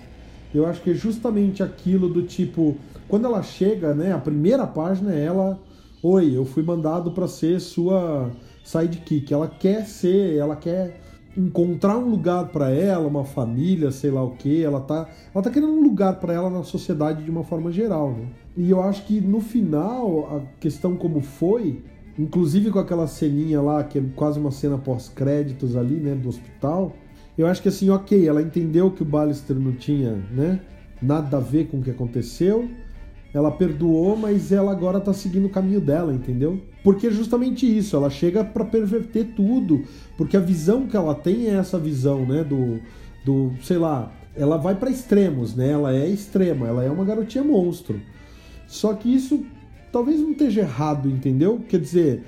eu 0.53 0.65
acho 0.65 0.81
que 0.81 0.91
é 0.91 0.93
justamente 0.93 1.63
aquilo 1.63 2.09
do 2.09 2.23
tipo, 2.23 2.77
quando 3.07 3.25
ela 3.25 3.41
chega, 3.41 3.93
né, 3.93 4.13
a 4.13 4.17
primeira 4.17 4.67
página 4.67 5.13
é 5.13 5.25
ela, 5.25 5.59
oi, 6.03 6.35
eu 6.35 6.45
fui 6.45 6.63
mandado 6.63 7.11
para 7.11 7.27
ser 7.27 7.59
sua 7.59 8.31
sidekick. 8.63 9.33
Ela 9.33 9.47
quer 9.47 9.85
ser, 9.85 10.35
ela 10.35 10.55
quer 10.55 10.99
encontrar 11.37 11.97
um 11.97 12.09
lugar 12.09 12.49
para 12.49 12.69
ela, 12.69 13.07
uma 13.07 13.23
família, 13.23 13.91
sei 13.91 14.11
lá 14.11 14.23
o 14.23 14.31
que. 14.31 14.63
Ela 14.63 14.81
tá, 14.81 15.07
ela 15.33 15.43
tá 15.43 15.49
querendo 15.49 15.73
um 15.73 15.83
lugar 15.83 16.19
para 16.19 16.33
ela 16.33 16.49
na 16.49 16.63
sociedade 16.63 17.23
de 17.23 17.31
uma 17.31 17.43
forma 17.43 17.71
geral, 17.71 18.11
né? 18.11 18.27
E 18.57 18.69
eu 18.69 18.81
acho 18.81 19.05
que 19.05 19.21
no 19.21 19.39
final, 19.39 20.37
a 20.37 20.59
questão 20.59 20.95
como 20.95 21.21
foi, 21.21 21.81
inclusive 22.19 22.69
com 22.69 22.79
aquela 22.79 23.07
ceninha 23.07 23.61
lá, 23.61 23.83
que 23.83 23.97
é 23.97 24.03
quase 24.15 24.39
uma 24.39 24.51
cena 24.51 24.77
pós-créditos 24.77 25.75
ali, 25.77 25.95
né, 25.95 26.13
do 26.15 26.27
hospital, 26.27 26.93
eu 27.37 27.47
acho 27.47 27.61
que 27.61 27.69
assim, 27.69 27.89
ok, 27.89 28.27
ela 28.27 28.41
entendeu 28.41 28.91
que 28.91 29.01
o 29.01 29.05
Ballister 29.05 29.57
não 29.57 29.71
tinha, 29.73 30.21
né, 30.31 30.59
nada 31.01 31.37
a 31.37 31.39
ver 31.39 31.67
com 31.67 31.77
o 31.77 31.81
que 31.81 31.91
aconteceu, 31.91 32.69
ela 33.33 33.49
perdoou, 33.49 34.15
mas 34.15 34.51
ela 34.51 34.71
agora 34.71 34.99
tá 34.99 35.13
seguindo 35.13 35.45
o 35.45 35.49
caminho 35.49 35.79
dela, 35.79 36.13
entendeu? 36.13 36.61
Porque 36.83 37.07
é 37.07 37.11
justamente 37.11 37.65
isso, 37.65 37.95
ela 37.95 38.09
chega 38.09 38.43
para 38.43 38.65
perverter 38.65 39.33
tudo, 39.35 39.83
porque 40.17 40.35
a 40.35 40.41
visão 40.41 40.85
que 40.85 40.97
ela 40.97 41.15
tem 41.15 41.47
é 41.47 41.55
essa 41.55 41.79
visão, 41.79 42.25
né, 42.25 42.43
do, 42.43 42.79
do 43.23 43.53
sei 43.61 43.77
lá, 43.77 44.11
ela 44.35 44.57
vai 44.57 44.75
para 44.75 44.89
extremos, 44.89 45.55
né? 45.55 45.71
Ela 45.71 45.95
é 45.95 46.07
extrema, 46.07 46.67
ela 46.67 46.83
é 46.83 46.89
uma 46.89 47.03
garotinha 47.03 47.43
monstro. 47.43 48.01
Só 48.67 48.93
que 48.93 49.13
isso 49.13 49.45
talvez 49.91 50.19
não 50.19 50.31
esteja 50.31 50.61
errado, 50.61 51.09
entendeu? 51.09 51.59
Quer 51.67 51.79
dizer, 51.79 52.23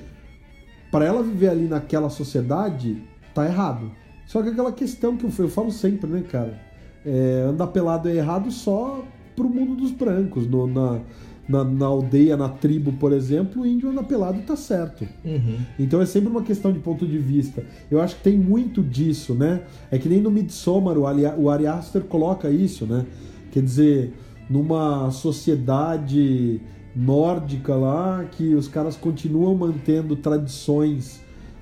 para 0.92 1.06
ela 1.06 1.24
viver 1.24 1.50
ali 1.50 1.66
naquela 1.66 2.10
sociedade, 2.10 3.02
tá 3.34 3.46
errado. 3.46 3.92
Só 4.25 4.41
que 4.41 4.49
aquela 4.49 4.71
questão 4.71 5.17
que 5.17 5.25
eu, 5.25 5.31
eu 5.38 5.49
falo 5.49 5.71
sempre, 5.71 6.09
né, 6.09 6.23
cara? 6.29 6.59
É, 7.05 7.45
andar 7.47 7.67
pelado 7.67 8.09
é 8.09 8.15
errado 8.15 8.49
só 8.51 9.03
pro 9.36 9.49
mundo 9.49 9.75
dos 9.75 9.91
brancos. 9.91 10.47
No, 10.47 10.67
na, 10.67 11.01
na, 11.47 11.63
na, 11.63 11.86
aldeia, 11.86 12.38
na 12.38 12.47
tribo, 12.47 12.93
por 12.93 13.12
exemplo, 13.12 13.63
o 13.63 13.65
índio 13.65 13.89
anda 13.89 14.03
pelado 14.03 14.39
e 14.39 14.43
tá 14.43 14.55
certo. 14.55 15.05
Uhum. 15.25 15.57
Então 15.77 16.01
é 16.01 16.05
sempre 16.05 16.29
uma 16.29 16.41
questão 16.41 16.71
de 16.71 16.79
ponto 16.79 17.05
de 17.05 17.17
vista. 17.17 17.63
Eu 17.91 18.01
acho 18.01 18.15
que 18.15 18.23
tem 18.23 18.38
muito 18.38 18.81
disso, 18.81 19.33
né? 19.33 19.63
É 19.91 19.97
que 19.97 20.07
nem 20.07 20.21
no 20.21 20.31
Midsommar 20.31 20.97
o, 20.97 21.05
Ali, 21.05 21.23
o 21.38 21.49
Ari 21.49 21.67
Aster 21.67 22.03
coloca 22.03 22.49
isso, 22.49 22.86
né? 22.86 23.05
Quer 23.51 23.62
dizer, 23.62 24.13
numa 24.49 25.12
sociedade 25.12 26.62
nórdica 26.95 27.75
lá 27.75 28.23
que 28.31 28.53
os 28.55 28.67
caras 28.67 28.95
continuam 28.95 29.55
mantendo 29.55 30.15
tradições, 30.15 31.21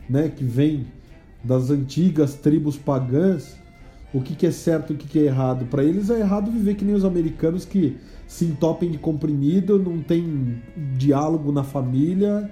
né, 0.09 0.29
que 0.29 0.43
vêm 0.43 0.85
das 1.43 1.69
antigas 1.69 2.35
tribos 2.35 2.77
pagãs. 2.77 3.59
O 4.13 4.19
que, 4.19 4.35
que 4.35 4.45
é 4.45 4.51
certo 4.51 4.91
e 4.91 4.95
o 4.95 4.97
que, 4.97 5.07
que 5.07 5.19
é 5.19 5.23
errado? 5.23 5.65
Para 5.65 5.83
eles 5.83 6.09
é 6.09 6.19
errado 6.19 6.51
viver 6.51 6.75
que 6.75 6.83
nem 6.83 6.93
os 6.93 7.05
americanos 7.05 7.63
que 7.63 7.97
se 8.27 8.45
entopem 8.45 8.91
de 8.91 8.97
comprimido, 8.97 9.79
não 9.79 9.99
tem 9.99 10.61
diálogo 10.97 11.51
na 11.51 11.63
família, 11.63 12.49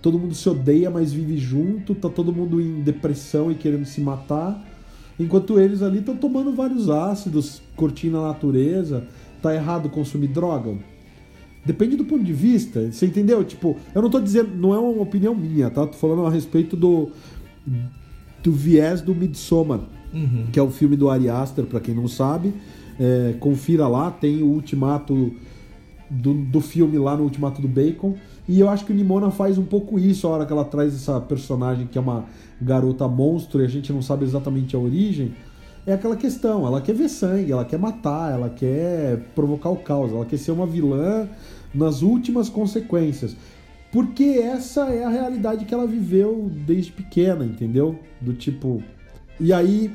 todo 0.00 0.18
mundo 0.18 0.34
se 0.34 0.48
odeia, 0.48 0.90
mas 0.90 1.12
vive 1.12 1.38
junto, 1.38 1.94
tá 1.94 2.08
todo 2.08 2.32
mundo 2.32 2.60
em 2.60 2.82
depressão 2.82 3.50
e 3.50 3.54
querendo 3.54 3.84
se 3.84 4.00
matar. 4.00 4.64
Enquanto 5.18 5.58
eles 5.58 5.82
ali 5.82 5.98
estão 5.98 6.16
tomando 6.16 6.52
vários 6.52 6.88
ácidos, 6.88 7.62
curtindo 7.76 8.18
a 8.18 8.28
natureza, 8.28 9.04
tá 9.40 9.54
errado 9.54 9.88
consumir 9.90 10.28
droga? 10.28 10.76
Depende 11.64 11.96
do 11.96 12.04
ponto 12.04 12.24
de 12.24 12.32
vista, 12.32 12.90
você 12.90 13.06
entendeu? 13.06 13.44
Tipo, 13.44 13.76
eu 13.94 14.02
não 14.02 14.10
tô 14.10 14.20
dizendo, 14.20 14.56
não 14.56 14.74
é 14.74 14.78
uma 14.78 15.02
opinião 15.02 15.34
minha, 15.34 15.70
tá? 15.70 15.86
Tô 15.86 15.96
falando 15.96 16.26
a 16.26 16.30
respeito 16.30 16.76
do 16.76 17.10
do 18.42 18.52
viés 18.52 19.00
do 19.00 19.14
Midsommar, 19.14 19.80
uhum. 20.12 20.46
que 20.52 20.58
é 20.58 20.62
o 20.62 20.70
filme 20.70 20.96
do 20.96 21.08
Ari 21.08 21.28
Aster, 21.28 21.64
para 21.64 21.80
quem 21.80 21.94
não 21.94 22.08
sabe. 22.08 22.52
É, 22.98 23.34
confira 23.40 23.88
lá, 23.88 24.10
tem 24.10 24.42
o 24.42 24.46
ultimato 24.46 25.32
do, 26.10 26.34
do 26.34 26.60
filme 26.60 26.98
lá 26.98 27.16
no 27.16 27.24
Ultimato 27.24 27.62
do 27.62 27.68
Bacon. 27.68 28.14
E 28.48 28.60
eu 28.60 28.68
acho 28.68 28.84
que 28.84 28.92
o 28.92 28.94
Nimona 28.94 29.30
faz 29.30 29.56
um 29.56 29.64
pouco 29.64 29.98
isso 29.98 30.26
a 30.26 30.30
hora 30.30 30.46
que 30.46 30.52
ela 30.52 30.64
traz 30.64 30.94
essa 30.94 31.20
personagem 31.20 31.86
que 31.86 31.96
é 31.96 32.00
uma 32.00 32.26
garota 32.60 33.08
monstro 33.08 33.62
e 33.62 33.64
a 33.64 33.68
gente 33.68 33.92
não 33.92 34.02
sabe 34.02 34.24
exatamente 34.24 34.76
a 34.76 34.78
origem 34.78 35.32
é 35.86 35.92
aquela 35.92 36.16
questão, 36.16 36.66
ela 36.66 36.80
quer 36.80 36.94
ver 36.94 37.08
sangue, 37.08 37.50
ela 37.50 37.64
quer 37.64 37.78
matar, 37.78 38.32
ela 38.32 38.48
quer 38.48 39.18
provocar 39.34 39.70
o 39.70 39.76
caos, 39.76 40.12
ela 40.12 40.24
quer 40.24 40.36
ser 40.36 40.52
uma 40.52 40.66
vilã 40.66 41.28
nas 41.74 42.02
últimas 42.02 42.48
consequências. 42.48 43.36
Porque 43.92 44.24
essa 44.24 44.86
é 44.86 45.04
a 45.04 45.08
realidade 45.08 45.64
que 45.66 45.74
ela 45.74 45.86
viveu 45.86 46.50
desde 46.66 46.90
pequena, 46.90 47.44
entendeu? 47.44 47.98
Do 48.20 48.32
tipo. 48.32 48.82
E 49.38 49.52
aí, 49.52 49.90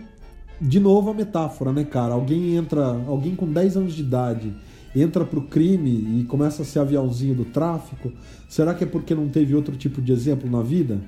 de 0.61 0.79
novo 0.79 1.09
a 1.09 1.13
metáfora, 1.13 1.73
né, 1.73 1.83
cara? 1.83 2.13
Alguém 2.13 2.55
entra, 2.55 3.01
alguém 3.07 3.35
com 3.35 3.51
10 3.51 3.77
anos 3.77 3.93
de 3.93 4.03
idade 4.03 4.53
entra 4.95 5.25
pro 5.25 5.41
crime 5.41 6.19
e 6.19 6.23
começa 6.25 6.61
a 6.61 6.65
ser 6.65 6.79
aviãozinho 6.79 7.35
do 7.35 7.45
tráfico. 7.45 8.11
Será 8.49 8.73
que 8.73 8.83
é 8.83 8.87
porque 8.87 9.13
não 9.13 9.27
teve 9.27 9.53
outro 9.53 9.75
tipo 9.75 10.01
de 10.01 10.11
exemplo 10.11 10.49
na 10.49 10.61
vida? 10.61 10.99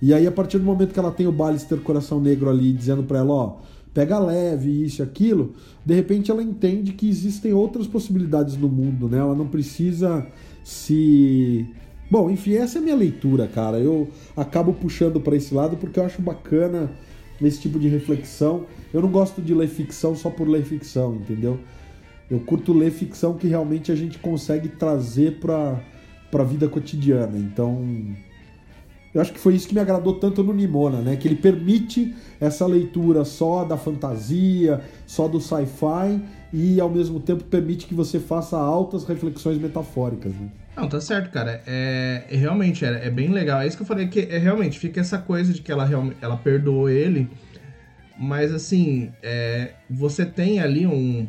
E 0.00 0.14
aí, 0.14 0.26
a 0.26 0.32
partir 0.32 0.58
do 0.58 0.64
momento 0.64 0.92
que 0.92 0.98
ela 0.98 1.10
tem 1.10 1.26
o 1.26 1.32
Ballister 1.32 1.78
Coração 1.80 2.20
Negro 2.20 2.48
ali 2.48 2.72
dizendo 2.72 3.02
pra 3.02 3.18
ela, 3.18 3.32
ó, 3.32 3.56
pega 3.92 4.18
leve, 4.18 4.84
isso 4.84 5.02
e 5.02 5.04
aquilo, 5.04 5.54
de 5.84 5.94
repente 5.94 6.30
ela 6.30 6.42
entende 6.42 6.92
que 6.92 7.08
existem 7.08 7.52
outras 7.52 7.86
possibilidades 7.86 8.56
no 8.56 8.68
mundo, 8.68 9.08
né? 9.08 9.18
Ela 9.18 9.34
não 9.34 9.48
precisa 9.48 10.26
se. 10.62 11.66
Bom, 12.10 12.30
enfim, 12.30 12.54
essa 12.54 12.78
é 12.78 12.80
a 12.80 12.82
minha 12.82 12.96
leitura, 12.96 13.46
cara. 13.46 13.78
Eu 13.78 14.08
acabo 14.36 14.72
puxando 14.72 15.20
para 15.20 15.36
esse 15.36 15.52
lado 15.54 15.76
porque 15.76 16.00
eu 16.00 16.04
acho 16.04 16.22
bacana 16.22 16.90
esse 17.40 17.60
tipo 17.60 17.78
de 17.78 17.88
reflexão. 17.88 18.64
Eu 18.92 19.02
não 19.02 19.10
gosto 19.10 19.42
de 19.42 19.52
ler 19.52 19.68
ficção 19.68 20.16
só 20.16 20.30
por 20.30 20.48
ler 20.48 20.64
ficção, 20.64 21.16
entendeu? 21.16 21.58
Eu 22.30 22.40
curto 22.40 22.72
ler 22.72 22.90
ficção 22.90 23.34
que 23.34 23.46
realmente 23.46 23.92
a 23.92 23.94
gente 23.94 24.18
consegue 24.18 24.68
trazer 24.68 25.38
para 25.38 25.82
a 26.32 26.44
vida 26.44 26.66
cotidiana. 26.66 27.36
Então, 27.36 27.84
eu 29.14 29.20
acho 29.20 29.32
que 29.32 29.38
foi 29.38 29.54
isso 29.54 29.68
que 29.68 29.74
me 29.74 29.80
agradou 29.80 30.14
tanto 30.14 30.42
no 30.42 30.52
Nimona, 30.54 31.00
né? 31.00 31.16
Que 31.16 31.28
ele 31.28 31.36
permite 31.36 32.14
essa 32.40 32.66
leitura 32.66 33.24
só 33.24 33.64
da 33.64 33.76
fantasia, 33.76 34.80
só 35.06 35.28
do 35.28 35.40
sci-fi 35.40 36.22
e 36.52 36.80
ao 36.80 36.88
mesmo 36.88 37.20
tempo 37.20 37.44
permite 37.44 37.86
que 37.86 37.94
você 37.94 38.18
faça 38.18 38.56
altas 38.56 39.04
reflexões 39.04 39.58
metafóricas, 39.58 40.32
né? 40.32 40.48
Não, 40.76 40.88
tá 40.88 41.00
certo, 41.00 41.30
cara. 41.30 41.60
É, 41.66 42.24
é 42.30 42.36
realmente 42.36 42.84
é, 42.84 43.06
é, 43.06 43.10
bem 43.10 43.30
legal. 43.30 43.60
É 43.60 43.66
isso 43.66 43.76
que 43.76 43.82
eu 43.82 43.86
falei 43.86 44.06
que 44.06 44.20
é 44.20 44.38
realmente 44.38 44.78
fica 44.78 45.00
essa 45.00 45.18
coisa 45.18 45.52
de 45.52 45.60
que 45.60 45.72
ela 45.72 45.88
ela 46.20 46.36
perdoou 46.36 46.88
ele, 46.88 47.28
mas 48.18 48.52
assim, 48.52 49.12
é, 49.22 49.72
você 49.90 50.24
tem 50.24 50.60
ali 50.60 50.86
um 50.86 51.28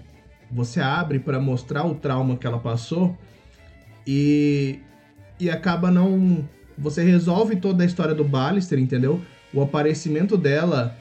você 0.52 0.80
abre 0.80 1.20
para 1.20 1.40
mostrar 1.40 1.86
o 1.86 1.94
trauma 1.94 2.36
que 2.36 2.48
ela 2.48 2.60
passou 2.60 3.18
e 4.06 4.80
e 5.40 5.50
acaba 5.50 5.92
não 5.92 6.48
você 6.78 7.04
resolve 7.04 7.56
toda 7.58 7.84
a 7.84 7.86
história 7.86 8.16
do 8.16 8.24
Ballister, 8.24 8.80
entendeu? 8.80 9.22
O 9.54 9.62
aparecimento 9.62 10.38
dela 10.38 10.96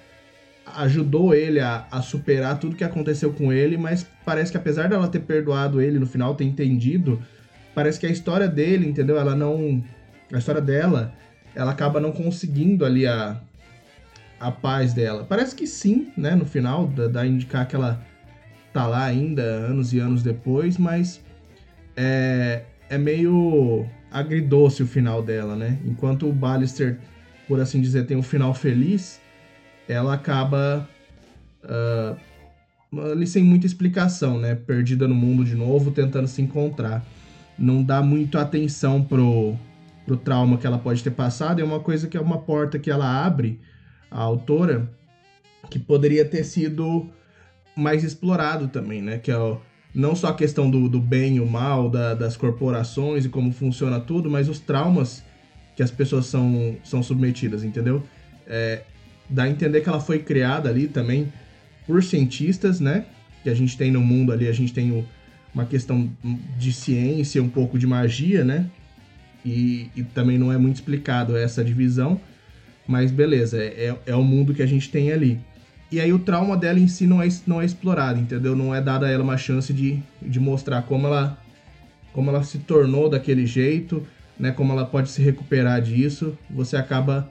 ajudou 0.77 1.35
ele 1.35 1.61
a, 1.61 1.87
a, 1.91 2.03
superar 2.03 2.59
tudo 2.59 2.77
que 2.77 2.85
aconteceu 2.85 3.33
com 3.33 3.53
ele, 3.53 3.77
mas 3.77 4.07
parece 4.25 4.51
que 4.51 4.57
apesar 4.57 4.89
dela 4.89 5.09
ter 5.09 5.21
perdoado 5.21 5.81
ele 5.81 5.99
no 5.99 6.07
final, 6.07 6.35
ter 6.35 6.45
entendido, 6.45 7.21
parece 7.75 7.99
que 7.99 8.07
a 8.07 8.11
história 8.11 8.49
dele, 8.49 8.89
entendeu? 8.89 9.19
Ela 9.19 9.35
não. 9.35 9.83
A 10.33 10.39
história 10.39 10.61
dela, 10.61 11.15
ela 11.55 11.71
acaba 11.71 12.01
não 12.01 12.13
conseguindo 12.13 12.85
ali 12.85 13.07
a, 13.07 13.41
a 14.39 14.51
paz 14.51 14.93
dela. 14.93 15.25
Parece 15.25 15.55
que 15.55 15.67
sim, 15.67 16.13
né? 16.17 16.35
No 16.35 16.45
final, 16.45 16.87
dá, 16.87 17.09
dá 17.09 17.21
a 17.23 17.27
indicar 17.27 17.67
que 17.67 17.75
ela 17.75 18.05
tá 18.73 18.87
lá 18.87 19.05
ainda, 19.05 19.43
anos 19.43 19.93
e 19.93 19.99
anos 19.99 20.23
depois, 20.23 20.77
mas 20.77 21.21
é, 21.97 22.63
é 22.89 22.99
meio 22.99 23.87
agridoce 24.11 24.83
o 24.83 24.87
final 24.87 25.23
dela, 25.23 25.57
né? 25.57 25.79
Enquanto 25.85 26.29
o 26.29 26.33
Ballister, 26.33 26.99
por 27.47 27.61
assim 27.61 27.81
dizer, 27.81 28.07
tem 28.07 28.17
um 28.17 28.23
final 28.23 28.55
feliz, 28.55 29.21
ela 29.89 30.15
acaba 30.15 30.89
uh, 31.65 33.01
ali 33.01 33.27
sem 33.27 33.43
muita 33.43 33.67
explicação, 33.67 34.39
né? 34.39 34.55
Perdida 34.55 35.09
no 35.09 35.15
mundo 35.15 35.45
de 35.45 35.55
novo, 35.55 35.91
tentando 35.91 36.29
se 36.29 36.43
encontrar. 36.43 37.05
Não 37.59 37.83
dá 37.83 38.03
muito 38.03 38.39
atenção 38.39 39.03
pro, 39.03 39.57
pro 40.05 40.17
trauma 40.17 40.59
que 40.59 40.67
ela 40.67 40.79
pode 40.79 41.03
ter 41.03 41.11
passado. 41.11 41.61
É 41.61 41.65
uma 41.65 41.81
coisa 41.81 42.07
que 42.07 42.17
é 42.17 42.21
uma 42.21 42.39
porta 42.39 42.79
que 42.79 42.91
ela 42.91 43.25
abre, 43.25 43.61
a 44.11 44.21
autora, 44.21 44.91
que 45.71 45.79
poderia 45.79 46.25
ter 46.25 46.45
sido 46.45 47.09
mais 47.75 48.05
explorado 48.05 48.69
também, 48.69 49.03
né? 49.03 49.19
Que 49.19 49.31
é 49.31 49.39
o, 49.39 49.59
não 49.95 50.15
só 50.15 50.29
a 50.29 50.35
questão 50.35 50.71
do, 50.71 50.89
do 50.89 51.01
bem 51.01 51.37
e 51.37 51.41
o 51.41 51.47
mal, 51.47 51.89
da, 51.89 52.15
das 52.15 52.37
corporações 52.37 53.25
e 53.25 53.29
como 53.29 53.53
funciona 53.53 53.99
tudo, 53.99 54.31
mas 54.31 54.49
os 54.49 54.61
traumas 54.61 55.25
que 55.75 55.83
as 55.83 55.91
pessoas 55.91 56.27
são, 56.27 56.77
são 56.85 57.03
submetidas, 57.03 57.65
entendeu? 57.65 58.03
É, 58.47 58.83
dá 59.29 59.45
a 59.45 59.49
entender 59.49 59.81
que 59.81 59.89
ela 59.89 60.01
foi 60.01 60.19
criada 60.19 60.69
ali 60.69 60.89
também 60.89 61.33
por 61.87 62.03
cientistas, 62.03 62.81
né? 62.81 63.05
Que 63.43 63.51
a 63.51 63.55
gente 63.55 63.77
tem 63.77 63.91
no 63.91 64.01
mundo 64.01 64.33
ali, 64.33 64.49
a 64.49 64.53
gente 64.53 64.73
tem 64.73 64.91
o, 64.91 65.07
uma 65.55 65.65
questão 65.65 66.11
de 66.59 66.73
ciência, 66.73 67.43
um 67.43 67.49
pouco 67.49 67.79
de 67.79 67.87
magia, 67.87 68.45
né? 68.45 68.67
E, 69.45 69.91
e 69.97 70.03
também 70.03 70.37
não 70.37 70.53
é 70.53 70.59
muito 70.59 70.77
explicado 70.77 71.37
essa 71.37 71.65
divisão, 71.65 72.21
mas 72.87 73.11
beleza, 73.11 73.57
é, 73.57 73.67
é, 73.67 73.97
é 74.07 74.15
o 74.15 74.23
mundo 74.23 74.53
que 74.53 74.63
a 74.63 74.67
gente 74.67 74.91
tem 74.91 75.13
ali. 75.13 75.41
E 75.91 76.01
aí 76.01 76.13
o 76.13 76.19
trauma 76.19 76.57
dela 76.57 76.79
em 76.79 76.89
si 76.89 77.07
não 77.07 77.23
é, 77.23 77.29
não 77.47 77.63
é 77.63 77.65
explorado, 77.65 78.21
entendeu? 78.21 78.55
Não 78.55 78.75
é 78.75 78.81
dada 78.81 79.07
a 79.07 79.11
ela 79.11 79.25
uma 79.25 79.39
chance 79.39 79.73
de, 79.73 79.99
de 80.21 80.39
mostrar 80.39 80.83
como 80.83 81.07
ela, 81.07 81.39
como 82.13 82.29
ela 82.29 82.43
se 82.43 82.59
tornou 82.59 83.09
daquele 83.09 83.47
jeito, 83.47 84.07
né? 84.39 84.53
Como 84.53 84.73
ela 84.73 84.85
pode 84.85 85.11
se 85.11 85.23
recuperar 85.23 85.81
disso. 85.81 86.37
Você 86.51 86.77
acaba 86.77 87.31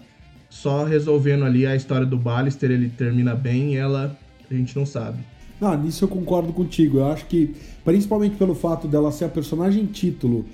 só 0.50 0.84
resolvendo 0.84 1.46
ali 1.46 1.66
a 1.66 1.76
história 1.76 2.06
do 2.06 2.18
Ballister, 2.18 2.72
ele 2.72 2.90
termina 2.90 3.36
bem 3.36 3.74
e 3.74 3.78
ela 3.78 4.18
a 4.50 4.54
gente 4.54 4.76
não 4.76 4.86
sabe. 4.86 5.20
Não, 5.60 5.76
nisso 5.78 6.06
eu 6.06 6.08
concordo 6.08 6.54
contigo. 6.54 7.00
Eu 7.00 7.08
acho 7.08 7.26
que, 7.26 7.56
principalmente 7.84 8.36
pelo 8.36 8.56
fato 8.56 8.88
dela 8.88 9.12
ser 9.12 9.26
a 9.26 9.30
personagem 9.30 9.86
título 9.86 10.46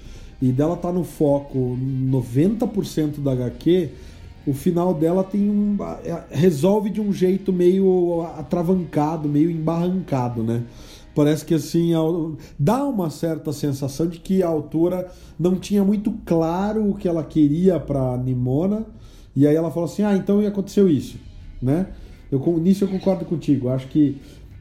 e 0.42 0.52
dela 0.52 0.74
estar 0.74 0.90
tá 0.90 0.94
no 0.94 1.04
foco 1.04 1.78
90% 1.80 3.22
da 3.22 3.34
HQ, 3.34 3.90
o 4.46 4.54
final 4.54 4.94
dela 4.94 5.24
tem 5.24 5.50
um. 5.50 5.78
É, 6.04 6.24
resolve 6.32 6.90
de 6.90 7.00
um 7.00 7.14
jeito 7.14 7.54
meio 7.54 8.26
atravancado, 8.38 9.30
meio 9.30 9.50
embarrancado, 9.50 10.44
né? 10.44 10.64
Parece 11.16 11.46
que 11.46 11.54
assim 11.54 11.92
dá 12.58 12.84
uma 12.86 13.10
certa 13.12 13.54
sensação 13.54 14.08
de 14.08 14.20
que 14.20 14.42
a 14.42 14.48
autora 14.48 15.12
não 15.40 15.56
tinha 15.56 15.84
muito 15.84 16.12
claro 16.26 16.90
o 16.90 16.96
que 16.96 17.08
ela 17.08 17.24
queria 17.24 17.80
para 17.80 18.18
Nimona 18.18 18.84
e 19.36 19.48
aí 19.48 19.56
ela 19.56 19.72
falou 19.72 19.86
assim: 19.86 20.04
"Ah, 20.04 20.16
então 20.16 20.46
aconteceu 20.46 20.90
isso", 20.90 21.18
né? 21.62 21.88
Eu 22.32 22.40
nisso 22.60 22.84
eu 22.84 22.88
concordo 22.88 23.26
contigo. 23.26 23.70
Acho 23.70 23.88
que 23.88 24.18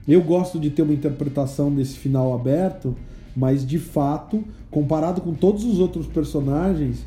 eu 0.06 0.20
gosto 0.22 0.58
de 0.58 0.70
ter 0.70 0.82
uma 0.82 0.92
interpretação 0.92 1.72
desse 1.72 1.96
final 1.96 2.34
aberto, 2.34 2.94
mas 3.36 3.66
de 3.66 3.78
fato, 3.78 4.44
comparado 4.70 5.20
com 5.20 5.32
todos 5.32 5.64
os 5.64 5.78
outros 5.78 6.06
personagens, 6.06 7.04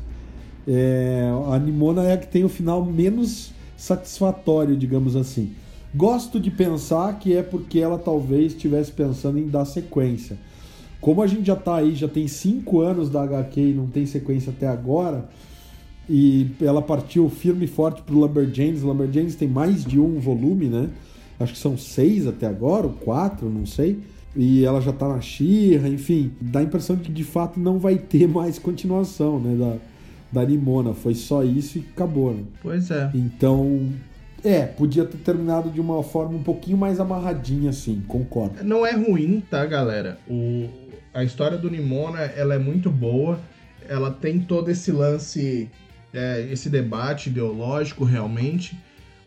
é, 0.66 1.30
a 1.52 1.58
Nimona 1.58 2.04
é 2.04 2.14
a 2.14 2.16
que 2.16 2.26
tem 2.26 2.42
o 2.42 2.48
final 2.48 2.84
menos 2.84 3.52
satisfatório, 3.76 4.76
digamos 4.76 5.14
assim. 5.14 5.52
Gosto 5.94 6.40
de 6.40 6.50
pensar 6.50 7.18
que 7.18 7.34
é 7.34 7.42
porque 7.42 7.78
ela 7.78 7.98
talvez 7.98 8.52
estivesse 8.52 8.90
pensando 8.90 9.38
em 9.38 9.48
dar 9.48 9.64
sequência. 9.64 10.36
Como 11.00 11.22
a 11.22 11.26
gente 11.26 11.46
já 11.46 11.56
tá 11.56 11.76
aí, 11.76 11.94
já 11.94 12.08
tem 12.08 12.26
5 12.26 12.80
anos 12.80 13.08
da 13.08 13.22
HQ 13.22 13.60
e 13.60 13.74
não 13.74 13.86
tem 13.86 14.06
sequência 14.06 14.50
até 14.50 14.66
agora, 14.66 15.28
e 16.08 16.50
ela 16.60 16.80
partiu 16.80 17.28
firme 17.28 17.64
e 17.64 17.68
forte 17.68 18.02
pro 18.02 18.18
Lumberjanes. 18.18 18.82
Lumberjanes 18.82 19.34
tem 19.34 19.48
mais 19.48 19.84
de 19.84 19.98
um 19.98 20.18
volume, 20.18 20.66
né? 20.66 20.88
Acho 21.38 21.52
que 21.52 21.58
são 21.58 21.76
seis 21.76 22.26
até 22.26 22.46
agora, 22.46 22.86
ou 22.86 22.92
quatro, 22.92 23.48
não 23.48 23.66
sei. 23.66 23.98
E 24.34 24.64
ela 24.64 24.80
já 24.80 24.92
tá 24.92 25.08
na 25.08 25.20
Xirra, 25.20 25.88
enfim. 25.88 26.32
Dá 26.40 26.60
a 26.60 26.62
impressão 26.62 26.96
de 26.96 27.02
que 27.02 27.12
de 27.12 27.24
fato 27.24 27.58
não 27.58 27.78
vai 27.78 27.96
ter 27.96 28.28
mais 28.28 28.58
continuação, 28.58 29.40
né? 29.40 29.56
Da, 30.32 30.40
da 30.40 30.48
Nimona. 30.48 30.94
Foi 30.94 31.14
só 31.14 31.42
isso 31.42 31.78
e 31.78 31.84
acabou, 31.92 32.32
né? 32.32 32.42
Pois 32.62 32.90
é. 32.90 33.10
Então, 33.14 33.90
é, 34.44 34.64
podia 34.64 35.04
ter 35.04 35.18
terminado 35.18 35.70
de 35.70 35.80
uma 35.80 36.02
forma 36.02 36.36
um 36.36 36.42
pouquinho 36.42 36.76
mais 36.76 37.00
amarradinha, 37.00 37.70
assim, 37.70 38.02
concordo. 38.06 38.62
Não 38.62 38.86
é 38.86 38.92
ruim, 38.92 39.42
tá, 39.50 39.64
galera? 39.66 40.18
O, 40.28 40.68
a 41.12 41.24
história 41.24 41.58
do 41.58 41.70
Nimona, 41.70 42.20
ela 42.20 42.54
é 42.54 42.58
muito 42.58 42.90
boa. 42.90 43.40
Ela 43.88 44.10
tem 44.10 44.40
todo 44.40 44.70
esse 44.70 44.92
lance, 44.92 45.70
é, 46.16 46.48
esse 46.50 46.68
debate 46.70 47.28
ideológico, 47.28 48.04
realmente. 48.04 48.76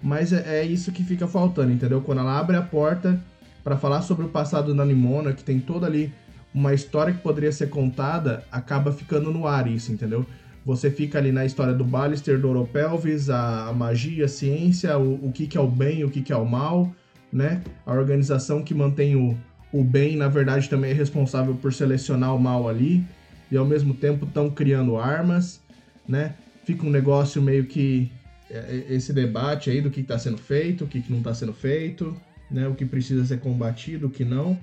Mas 0.02 0.34
é, 0.34 0.62
é, 0.62 0.66
isso 0.66 0.92
que 0.92 1.04
fica 1.04 1.28
faltando, 1.28 1.72
entendeu? 1.72 2.02
Quando 2.02 2.20
ela 2.20 2.38
abre 2.38 2.56
a 2.56 2.62
porta 2.62 3.22
para 3.64 3.78
falar 3.78 4.02
sobre 4.02 4.26
o 4.26 4.30
passado 4.30 4.74
da 4.74 4.86
Nimona, 4.86 5.34
que 5.34 5.44
tem 5.44 5.60
toda 5.60 5.86
ali 5.86 6.12
uma 6.54 6.74
história 6.74 7.14
que 7.14 7.20
poderia 7.20 7.52
ser 7.52 7.70
contada, 7.70 8.44
acaba 8.52 8.92
ficando 8.92 9.32
no 9.32 9.46
ar 9.46 9.68
isso, 9.68 9.92
entendeu? 9.92 10.26
Você 10.66 10.90
fica 10.90 11.18
ali 11.18 11.32
na 11.32 11.46
história 11.46 11.74
do 11.74 11.84
Ballister, 11.84 12.40
do 12.40 12.50
Oropelvis, 12.50 13.30
a, 13.30 13.68
a 13.68 13.74
magia, 13.74 14.26
a 14.26 14.28
ciência, 14.28 14.98
o, 14.98 15.28
o 15.28 15.32
que, 15.32 15.48
que 15.48 15.58
é 15.58 15.62
o 15.62 15.68
bem, 15.68 16.04
o 16.04 16.10
que, 16.10 16.22
que 16.22 16.34
é 16.34 16.38
o 16.38 16.46
mal, 16.46 16.94
né? 17.32 17.62
A 17.86 17.94
organização 17.94 18.64
que 18.64 18.74
mantém 18.74 19.16
o, 19.16 19.38
o 19.72 19.84
bem, 19.84 20.16
na 20.16 20.28
verdade, 20.28 20.70
também 20.70 20.92
é 20.92 20.94
responsável 20.94 21.56
por 21.56 21.74
selecionar 21.74 22.36
o 22.36 22.40
mal 22.40 22.68
ali, 22.68 23.06
e 23.52 23.58
ao 23.58 23.66
mesmo 23.66 23.94
tempo 23.94 24.26
estão 24.26 24.50
criando 24.50 24.98
armas, 24.98 25.62
né? 26.08 26.36
Fica 26.70 26.86
um 26.86 26.92
negócio 26.92 27.42
meio 27.42 27.66
que 27.66 28.12
é, 28.48 28.86
é, 28.88 28.94
esse 28.94 29.12
debate 29.12 29.72
aí 29.72 29.82
do 29.82 29.90
que 29.90 30.02
está 30.02 30.20
sendo 30.20 30.38
feito, 30.38 30.84
o 30.84 30.88
que, 30.88 31.04
não 31.10 31.18
está 31.18 31.34
sendo 31.34 31.52
feito, 31.52 32.16
né? 32.52 32.68
O 32.68 32.76
que 32.76 32.86
precisa 32.86 33.26
ser 33.26 33.40
combatido, 33.40 34.06
o 34.06 34.10
que 34.12 34.24
não. 34.24 34.56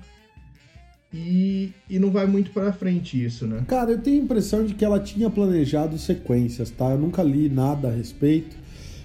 E, 1.13 1.73
e 1.89 1.99
não 1.99 2.09
vai 2.09 2.25
muito 2.25 2.51
para 2.51 2.71
frente 2.71 3.21
isso, 3.21 3.45
né? 3.45 3.65
Cara, 3.67 3.91
eu 3.91 3.97
tenho 3.97 4.21
a 4.21 4.23
impressão 4.23 4.65
de 4.65 4.73
que 4.73 4.85
ela 4.85 5.01
tinha 5.01 5.29
planejado 5.29 5.97
sequências, 5.97 6.69
tá? 6.69 6.91
Eu 6.91 6.97
nunca 6.97 7.21
li 7.21 7.49
nada 7.49 7.89
a 7.89 7.91
respeito, 7.91 8.55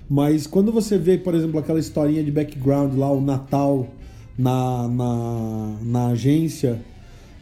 mas 0.08 0.46
quando 0.46 0.70
você 0.70 0.96
vê, 0.96 1.18
por 1.18 1.34
exemplo, 1.34 1.58
aquela 1.58 1.80
historinha 1.80 2.22
de 2.22 2.30
background 2.30 2.94
lá, 2.94 3.10
o 3.10 3.20
Natal 3.20 3.92
na, 4.38 4.86
na, 4.86 5.76
na 5.82 6.06
agência, 6.10 6.80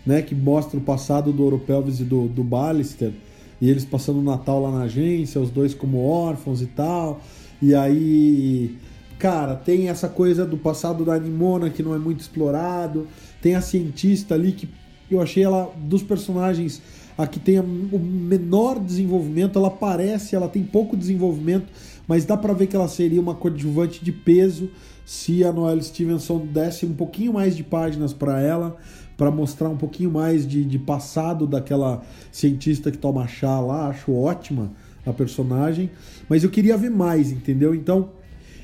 né? 0.07 0.23
Que 0.23 0.35
mostra 0.35 0.79
o 0.79 0.83
passado 0.83 1.31
do 1.35 1.45
Oropelvis 1.45 2.01
e 2.01 2.05
do, 2.05 2.29
do 2.29 2.43
Ballister. 2.43 3.13
E 3.61 3.69
eles 3.69 3.85
passando 3.85 4.21
o 4.21 4.23
Natal 4.23 4.63
lá 4.63 4.71
na 4.71 4.85
agência, 4.85 5.41
os 5.41 5.51
dois 5.51 5.75
como 5.75 6.05
órfãos 6.05 6.63
e 6.63 6.67
tal. 6.67 7.21
E 7.61 7.75
aí, 7.75 8.77
cara, 9.19 9.55
tem 9.55 9.89
essa 9.89 10.09
coisa 10.09 10.47
do 10.47 10.57
passado 10.57 11.05
da 11.05 11.19
Nimona 11.19 11.69
que 11.69 11.83
não 11.83 11.95
é 11.95 11.99
muito 11.99 12.21
explorado. 12.21 13.07
Tem 13.43 13.55
a 13.55 13.61
cientista 13.61 14.35
ali 14.35 14.53
que 14.53 14.69
eu 15.11 15.21
achei 15.21 15.43
ela 15.43 15.71
dos 15.77 16.03
personagens 16.03 16.81
a 17.19 17.27
que 17.27 17.39
tem 17.39 17.59
o 17.59 17.99
menor 17.99 18.79
desenvolvimento. 18.79 19.59
Ela 19.59 19.71
parece, 19.71 20.35
ela 20.35 20.49
tem 20.49 20.63
pouco 20.63 20.97
desenvolvimento, 20.97 21.67
mas 22.09 22.25
dá 22.25 22.37
para 22.37 22.55
ver 22.55 22.67
que 22.67 22.77
ela 22.77 22.89
seria 22.89 23.21
uma 23.21 23.35
coadjuvante 23.35 24.03
de 24.03 24.13
peso 24.13 24.71
se 25.11 25.43
a 25.43 25.53
Noelle 25.53 25.83
Stevenson 25.83 26.47
desse 26.47 26.87
um 26.87 26.95
pouquinho 26.95 27.33
mais 27.33 27.57
de 27.57 27.65
páginas 27.65 28.13
para 28.13 28.41
ela, 28.41 28.77
para 29.17 29.29
mostrar 29.29 29.69
um 29.69 29.77
pouquinho 29.77 30.09
mais 30.09 30.47
de, 30.47 30.65
de 30.65 30.79
passado 30.79 31.49
daquela 31.49 32.01
cientista 32.31 32.93
que 32.93 32.97
toma 32.97 33.27
chá 33.27 33.59
lá. 33.59 33.89
Acho 33.89 34.15
ótima 34.15 34.71
a 35.05 35.13
personagem, 35.13 35.91
mas 36.29 36.45
eu 36.45 36.49
queria 36.49 36.77
ver 36.77 36.93
mais, 36.93 37.33
entendeu? 37.33 37.75
Então 37.75 38.11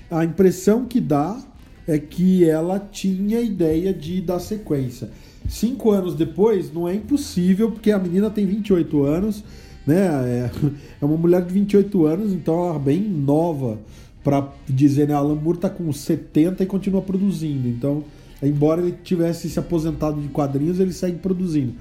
a 0.09 0.25
impressão 0.25 0.85
que 0.85 1.01
dá 1.01 1.37
é 1.85 1.99
que 1.99 2.49
ela 2.49 2.79
tinha 2.79 3.41
ideia 3.41 3.93
de 3.93 4.21
dar 4.21 4.39
sequência. 4.39 5.11
Cinco 5.49 5.91
anos 5.91 6.15
depois, 6.15 6.73
não 6.73 6.87
é 6.87 6.95
impossível, 6.95 7.73
porque 7.73 7.91
a 7.91 7.99
menina 7.99 8.31
tem 8.31 8.47
28 8.47 9.03
anos, 9.03 9.43
né? 9.85 9.97
É, 9.97 10.51
é 11.03 11.05
uma 11.05 11.17
mulher 11.17 11.45
de 11.45 11.53
28 11.53 12.07
anos, 12.07 12.33
então 12.33 12.69
ela 12.69 12.77
é 12.77 12.79
bem 12.79 13.01
nova 13.01 13.81
para 14.27 14.49
dizer, 14.69 15.07
né? 15.07 15.15
Alan 15.15 15.37
Moore 15.37 15.59
tá 15.59 15.71
com 15.71 15.93
70 15.93 16.65
e 16.65 16.67
continua 16.67 17.01
produzindo. 17.01 17.69
Então, 17.69 18.03
embora 18.43 18.83
ele 18.83 18.99
tivesse 19.05 19.49
se 19.49 19.57
aposentado 19.57 20.21
de 20.21 20.27
quadrinhos, 20.27 20.81
ele 20.81 20.93
segue 20.93 21.19
produzindo. 21.19 21.75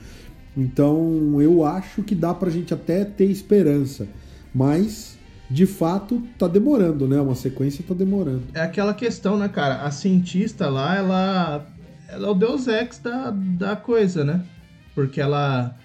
Então, 0.55 1.41
eu 1.41 1.65
acho 1.65 2.03
que 2.03 2.13
dá 2.13 2.35
pra 2.35 2.51
gente 2.51 2.71
até 2.71 3.03
ter 3.03 3.25
esperança. 3.25 4.07
Mas, 4.53 5.17
de 5.49 5.65
fato, 5.65 6.21
tá 6.37 6.47
demorando, 6.47 7.07
né? 7.07 7.19
Uma 7.19 7.33
sequência 7.33 7.83
tá 7.85 7.95
demorando. 7.95 8.43
É 8.53 8.61
aquela 8.61 8.93
questão, 8.93 9.39
né, 9.39 9.49
cara? 9.49 9.81
A 9.81 9.89
cientista 9.89 10.69
lá, 10.69 10.95
ela 10.95 11.65
ela 12.07 12.27
é 12.27 12.29
o 12.29 12.35
deus 12.35 12.67
ex 12.67 12.99
da, 12.99 13.31
da 13.31 13.75
coisa, 13.75 14.23
né? 14.23 14.45
Porque 14.93 15.19
ela 15.19 15.75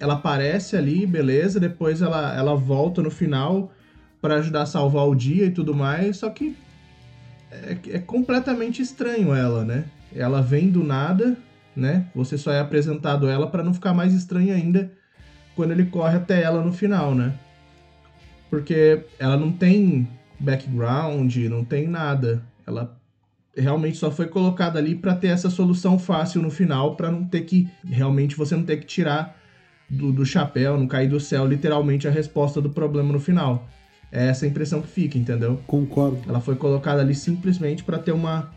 ela 0.00 0.14
aparece 0.14 0.78
ali, 0.78 1.04
beleza, 1.04 1.60
depois 1.60 2.00
ela, 2.00 2.34
ela 2.34 2.54
volta 2.54 3.02
no 3.02 3.10
final 3.10 3.70
para 4.28 4.40
ajudar 4.40 4.60
a 4.60 4.66
salvar 4.66 5.08
o 5.08 5.14
dia 5.14 5.46
e 5.46 5.50
tudo 5.50 5.74
mais, 5.74 6.18
só 6.18 6.28
que 6.28 6.54
é, 7.50 7.78
é, 7.92 7.98
completamente 7.98 8.82
estranho 8.82 9.34
ela, 9.34 9.64
né? 9.64 9.86
Ela 10.14 10.42
vem 10.42 10.68
do 10.68 10.84
nada, 10.84 11.34
né? 11.74 12.04
Você 12.14 12.36
só 12.36 12.52
é 12.52 12.60
apresentado 12.60 13.26
ela 13.26 13.46
para 13.46 13.62
não 13.62 13.72
ficar 13.72 13.94
mais 13.94 14.12
estranho 14.12 14.54
ainda 14.54 14.92
quando 15.56 15.70
ele 15.70 15.86
corre 15.86 16.18
até 16.18 16.42
ela 16.42 16.62
no 16.62 16.74
final, 16.74 17.14
né? 17.14 17.32
Porque 18.50 19.02
ela 19.18 19.38
não 19.38 19.50
tem 19.50 20.06
background, 20.38 21.34
não 21.48 21.64
tem 21.64 21.88
nada. 21.88 22.42
Ela 22.66 23.00
realmente 23.56 23.96
só 23.96 24.10
foi 24.10 24.26
colocada 24.26 24.78
ali 24.78 24.94
para 24.94 25.14
ter 25.14 25.28
essa 25.28 25.48
solução 25.48 25.98
fácil 25.98 26.42
no 26.42 26.50
final, 26.50 26.96
para 26.96 27.10
não 27.10 27.24
ter 27.24 27.46
que 27.46 27.66
realmente 27.82 28.36
você 28.36 28.54
não 28.54 28.62
ter 28.62 28.76
que 28.76 28.86
tirar 28.86 29.38
do, 29.88 30.12
do 30.12 30.26
chapéu, 30.26 30.76
não 30.76 30.86
cair 30.86 31.08
do 31.08 31.18
céu 31.18 31.46
literalmente 31.46 32.06
a 32.06 32.10
resposta 32.10 32.60
do 32.60 32.68
problema 32.68 33.10
no 33.10 33.18
final. 33.18 33.66
É 34.10 34.28
essa 34.28 34.46
impressão 34.46 34.80
que 34.80 34.88
fica, 34.88 35.18
entendeu? 35.18 35.60
Concordo. 35.66 36.20
Ela 36.28 36.40
foi 36.40 36.56
colocada 36.56 37.00
ali 37.02 37.14
simplesmente 37.14 37.84
para 37.84 37.98
ter 37.98 38.12
uma 38.12 38.50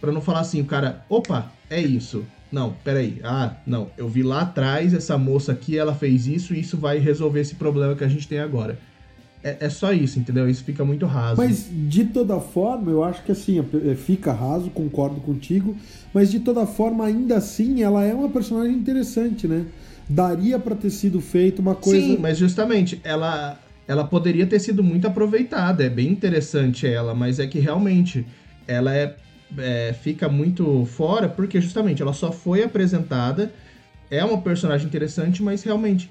para 0.00 0.12
não 0.12 0.20
falar 0.20 0.40
assim, 0.40 0.60
o 0.60 0.66
cara, 0.66 1.02
opa, 1.08 1.50
é 1.70 1.80
isso. 1.80 2.24
Não, 2.52 2.74
peraí. 2.84 3.20
Ah, 3.24 3.54
não, 3.66 3.88
eu 3.96 4.06
vi 4.06 4.22
lá 4.22 4.42
atrás 4.42 4.92
essa 4.92 5.16
moça 5.16 5.52
aqui, 5.52 5.78
ela 5.78 5.94
fez 5.94 6.26
isso 6.26 6.54
e 6.54 6.60
isso 6.60 6.76
vai 6.76 6.98
resolver 6.98 7.40
esse 7.40 7.54
problema 7.54 7.94
que 7.94 8.04
a 8.04 8.08
gente 8.08 8.28
tem 8.28 8.38
agora. 8.38 8.78
É, 9.42 9.56
é, 9.60 9.68
só 9.68 9.92
isso, 9.92 10.18
entendeu? 10.18 10.48
Isso 10.48 10.62
fica 10.62 10.84
muito 10.84 11.04
raso. 11.04 11.36
Mas 11.36 11.68
de 11.70 12.04
toda 12.04 12.38
forma, 12.40 12.90
eu 12.90 13.02
acho 13.02 13.22
que 13.24 13.32
assim, 13.32 13.58
é, 13.60 13.94
fica 13.94 14.32
raso, 14.32 14.70
concordo 14.70 15.20
contigo. 15.20 15.76
Mas 16.14 16.30
de 16.30 16.40
toda 16.40 16.66
forma, 16.66 17.04
ainda 17.04 17.36
assim, 17.36 17.82
ela 17.82 18.04
é 18.04 18.14
uma 18.14 18.28
personagem 18.28 18.74
interessante, 18.74 19.48
né? 19.48 19.66
Daria 20.08 20.58
para 20.58 20.74
ter 20.74 20.90
sido 20.90 21.20
feito 21.20 21.60
uma 21.60 21.74
coisa. 21.74 22.06
Sim, 22.06 22.18
mas 22.18 22.38
justamente, 22.38 23.00
ela, 23.04 23.58
ela 23.86 24.04
poderia 24.04 24.46
ter 24.46 24.58
sido 24.58 24.82
muito 24.82 25.06
aproveitada. 25.06 25.84
É 25.84 25.88
bem 25.88 26.08
interessante 26.08 26.86
ela, 26.86 27.14
mas 27.14 27.38
é 27.38 27.46
que 27.46 27.58
realmente 27.58 28.26
ela 28.66 28.94
é, 28.94 29.14
é 29.58 29.92
fica 29.92 30.28
muito 30.28 30.84
fora 30.86 31.28
porque 31.28 31.60
justamente 31.60 32.02
ela 32.02 32.12
só 32.12 32.32
foi 32.32 32.62
apresentada. 32.62 33.52
É 34.10 34.24
uma 34.24 34.40
personagem 34.40 34.86
interessante, 34.86 35.42
mas 35.42 35.62
realmente 35.62 36.10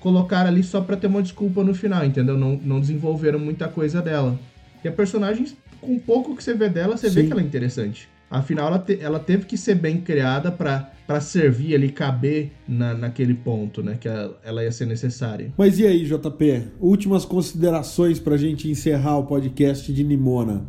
colocaram 0.00 0.48
ali 0.48 0.62
só 0.62 0.80
pra 0.80 0.96
ter 0.96 1.06
uma 1.06 1.22
desculpa 1.22 1.62
no 1.62 1.74
final, 1.74 2.04
entendeu? 2.04 2.36
Não, 2.36 2.56
não 2.56 2.80
desenvolveram 2.80 3.38
muita 3.38 3.68
coisa 3.68 4.02
dela. 4.02 4.38
E 4.82 4.88
a 4.88 4.92
personagem, 4.92 5.46
com 5.80 5.98
pouco 5.98 6.34
que 6.34 6.42
você 6.42 6.54
vê 6.54 6.68
dela, 6.68 6.96
você 6.96 7.08
Sim. 7.08 7.14
vê 7.14 7.26
que 7.26 7.32
ela 7.32 7.40
é 7.40 7.44
interessante. 7.44 8.08
Afinal, 8.32 8.68
ela, 8.68 8.78
te, 8.78 8.98
ela 8.98 9.20
teve 9.20 9.44
que 9.44 9.58
ser 9.58 9.74
bem 9.74 10.00
criada 10.00 10.50
para 10.50 11.20
servir 11.20 11.74
ali, 11.74 11.90
caber 11.90 12.50
na, 12.66 12.94
naquele 12.94 13.34
ponto, 13.34 13.82
né? 13.82 13.98
Que 14.00 14.08
ela, 14.08 14.40
ela, 14.42 14.64
ia 14.64 14.72
ser 14.72 14.86
necessária. 14.86 15.52
Mas 15.54 15.78
e 15.78 15.86
aí, 15.86 16.06
JP? 16.06 16.62
Últimas 16.80 17.26
considerações 17.26 18.18
pra 18.18 18.38
gente 18.38 18.70
encerrar 18.70 19.18
o 19.18 19.26
podcast 19.26 19.92
de 19.92 20.02
Nimona. 20.02 20.64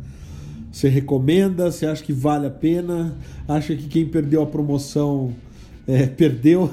Você 0.70 0.90
recomenda? 0.90 1.70
Você 1.70 1.86
acha 1.86 2.02
que 2.02 2.12
vale 2.12 2.46
a 2.46 2.50
pena? 2.50 3.16
Acha 3.48 3.74
que 3.74 3.88
quem 3.88 4.04
perdeu 4.06 4.42
a 4.42 4.46
promoção 4.46 5.34
é, 5.86 6.06
perdeu? 6.06 6.70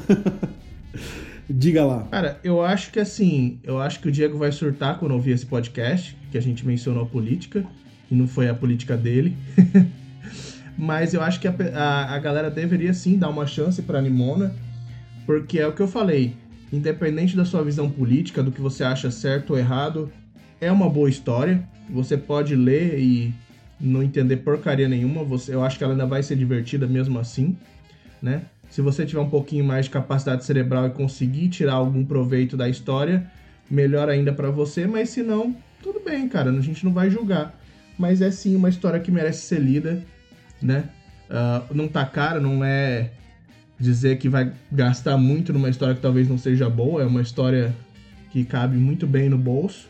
Diga 1.50 1.86
lá. 1.86 2.04
Cara, 2.12 2.38
eu 2.44 2.62
acho 2.62 2.92
que 2.92 3.00
assim, 3.00 3.60
eu 3.64 3.80
acho 3.80 4.02
que 4.02 4.10
o 4.10 4.12
Diego 4.12 4.38
vai 4.38 4.52
surtar 4.52 5.00
quando 5.00 5.14
ouvir 5.14 5.32
esse 5.32 5.46
podcast, 5.46 6.18
que 6.30 6.38
a 6.38 6.42
gente 6.42 6.68
mencionou 6.68 7.04
a 7.04 7.06
política, 7.06 7.64
e 8.10 8.16
não 8.16 8.28
foi 8.28 8.50
a 8.50 8.54
política 8.54 8.98
dele. 8.98 9.38
Mas 10.78 11.14
eu 11.14 11.22
acho 11.22 11.40
que 11.40 11.48
a, 11.48 11.54
a, 11.76 12.16
a, 12.16 12.20
galera 12.20 12.50
deveria 12.50 12.94
sim 12.94 13.18
dar 13.18 13.30
uma 13.30 13.46
chance 13.46 13.82
pra 13.82 14.02
Nimona, 14.02 14.54
porque 15.26 15.60
é 15.60 15.68
o 15.68 15.74
que 15.74 15.82
eu 15.82 15.88
falei, 15.88 16.36
independente 16.72 17.36
da 17.36 17.46
sua 17.46 17.64
visão 17.64 17.90
política, 17.90 18.42
do 18.42 18.52
que 18.52 18.62
você 18.62 18.84
acha 18.84 19.12
certo 19.12 19.52
ou 19.52 19.60
errado, 19.60 20.12
é 20.60 20.72
uma 20.72 20.90
boa 20.90 21.10
história. 21.10 21.64
Você 21.90 22.18
pode 22.18 22.56
ler 22.56 23.00
e 23.00 23.34
não 23.80 24.02
entender 24.02 24.38
porcaria 24.38 24.88
nenhuma, 24.88 25.24
você, 25.24 25.54
eu 25.54 25.64
acho 25.64 25.78
que 25.78 25.84
ela 25.84 25.94
ainda 25.94 26.06
vai 26.06 26.24
ser 26.24 26.36
divertida 26.36 26.88
mesmo 26.88 27.20
assim, 27.20 27.58
né? 28.22 28.44
Se 28.70 28.82
você 28.82 29.06
tiver 29.06 29.20
um 29.20 29.30
pouquinho 29.30 29.66
mais 29.66 29.86
de 29.86 29.92
capacidade 29.92 30.46
cerebral 30.46 30.88
e 30.88 30.92
conseguir 30.92 31.50
tirar 31.50 31.74
algum 31.74 32.06
proveito 32.06 32.56
da 32.56 32.70
história, 32.70 33.30
melhor 33.70 34.08
ainda 34.08 34.32
para 34.32 34.50
você, 34.50 34.88
mas 34.88 35.10
se 35.10 35.22
não, 35.22 35.54
tudo 35.84 36.00
bem, 36.00 36.30
cara, 36.30 36.52
a 36.52 36.62
gente 36.62 36.86
não 36.86 36.94
vai 36.94 37.10
julgar. 37.10 37.60
Mas 37.98 38.22
é 38.22 38.32
sim 38.32 38.56
uma 38.56 38.70
história 38.70 39.00
que 39.00 39.12
merece 39.12 39.42
ser 39.46 39.60
lida, 39.60 40.02
né? 40.62 40.86
Uh, 41.30 41.74
não 41.74 41.88
tá 41.88 42.06
cara, 42.06 42.40
não 42.40 42.64
é 42.64 43.12
dizer 43.80 44.18
que 44.18 44.30
vai 44.30 44.52
gastar 44.72 45.18
muito 45.18 45.52
numa 45.52 45.70
história 45.70 45.96
que 45.96 46.02
talvez 46.02 46.28
não 46.28 46.38
seja 46.38 46.70
boa, 46.70 47.02
é 47.02 47.06
uma 47.06 47.22
história 47.22 47.76
que 48.30 48.46
cabe 48.46 48.78
muito 48.78 49.08
bem 49.08 49.30
no 49.30 49.38
bolso 49.38 49.90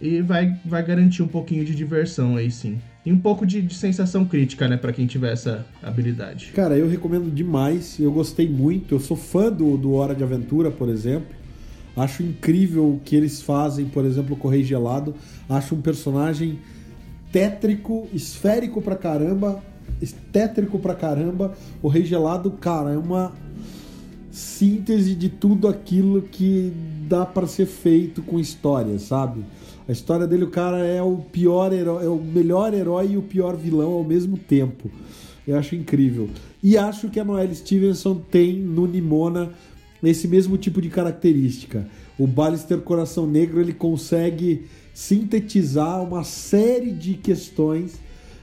e 0.00 0.20
vai, 0.20 0.58
vai 0.64 0.84
garantir 0.84 1.22
um 1.22 1.28
pouquinho 1.28 1.64
de 1.64 1.74
diversão 1.74 2.36
aí 2.36 2.50
sim. 2.50 2.80
E 3.06 3.12
um 3.12 3.18
pouco 3.18 3.46
de, 3.46 3.62
de 3.62 3.74
sensação 3.74 4.24
crítica, 4.24 4.68
né, 4.68 4.76
para 4.76 4.92
quem 4.92 5.06
tiver 5.06 5.32
essa 5.32 5.64
habilidade. 5.82 6.52
Cara, 6.54 6.76
eu 6.76 6.88
recomendo 6.88 7.30
demais, 7.32 7.98
eu 7.98 8.10
gostei 8.12 8.48
muito, 8.48 8.94
eu 8.94 9.00
sou 9.00 9.16
fã 9.16 9.50
do, 9.50 9.76
do 9.76 9.94
Hora 9.94 10.14
de 10.14 10.22
Aventura, 10.22 10.70
por 10.70 10.88
exemplo. 10.88 11.34
Acho 11.96 12.22
incrível 12.22 12.94
o 12.94 13.00
que 13.04 13.14
eles 13.14 13.42
fazem, 13.42 13.86
por 13.86 14.04
exemplo, 14.04 14.34
o 14.34 14.38
Correio 14.38 14.64
Gelado. 14.64 15.14
Acho 15.48 15.74
um 15.74 15.80
personagem 15.80 16.58
tétrico, 17.30 18.08
esférico 18.12 18.80
pra 18.80 18.96
caramba, 18.96 19.62
tétrico 20.32 20.78
pra 20.78 20.94
caramba. 20.94 21.54
O 21.82 21.88
Rei 21.88 22.04
Gelado, 22.04 22.50
cara, 22.52 22.92
é 22.92 22.98
uma 22.98 23.32
síntese 24.30 25.14
de 25.14 25.28
tudo 25.28 25.68
aquilo 25.68 26.22
que 26.22 26.72
dá 27.06 27.26
para 27.26 27.46
ser 27.46 27.66
feito 27.66 28.22
com 28.22 28.40
história, 28.40 28.98
sabe? 28.98 29.44
A 29.86 29.92
história 29.92 30.26
dele, 30.26 30.44
o 30.44 30.50
cara 30.50 30.78
é 30.78 31.02
o 31.02 31.18
pior 31.18 31.72
herói, 31.72 32.04
é 32.04 32.08
o 32.08 32.16
melhor 32.16 32.72
herói 32.72 33.12
e 33.12 33.16
o 33.16 33.22
pior 33.22 33.56
vilão 33.56 33.92
ao 33.92 34.04
mesmo 34.04 34.38
tempo. 34.38 34.90
Eu 35.46 35.58
acho 35.58 35.74
incrível. 35.74 36.30
E 36.62 36.78
acho 36.78 37.10
que 37.10 37.18
a 37.18 37.24
Noelle 37.24 37.54
Stevenson 37.54 38.14
tem 38.30 38.54
no 38.54 38.86
Nimona 38.86 39.50
esse 40.02 40.26
mesmo 40.26 40.56
tipo 40.56 40.80
de 40.80 40.88
característica. 40.88 41.86
O 42.18 42.26
Ballister 42.26 42.78
Coração 42.78 43.26
Negro 43.26 43.60
ele 43.60 43.72
consegue 43.72 44.66
sintetizar 44.94 46.02
uma 46.02 46.24
série 46.24 46.92
de 46.92 47.14
questões. 47.14 47.94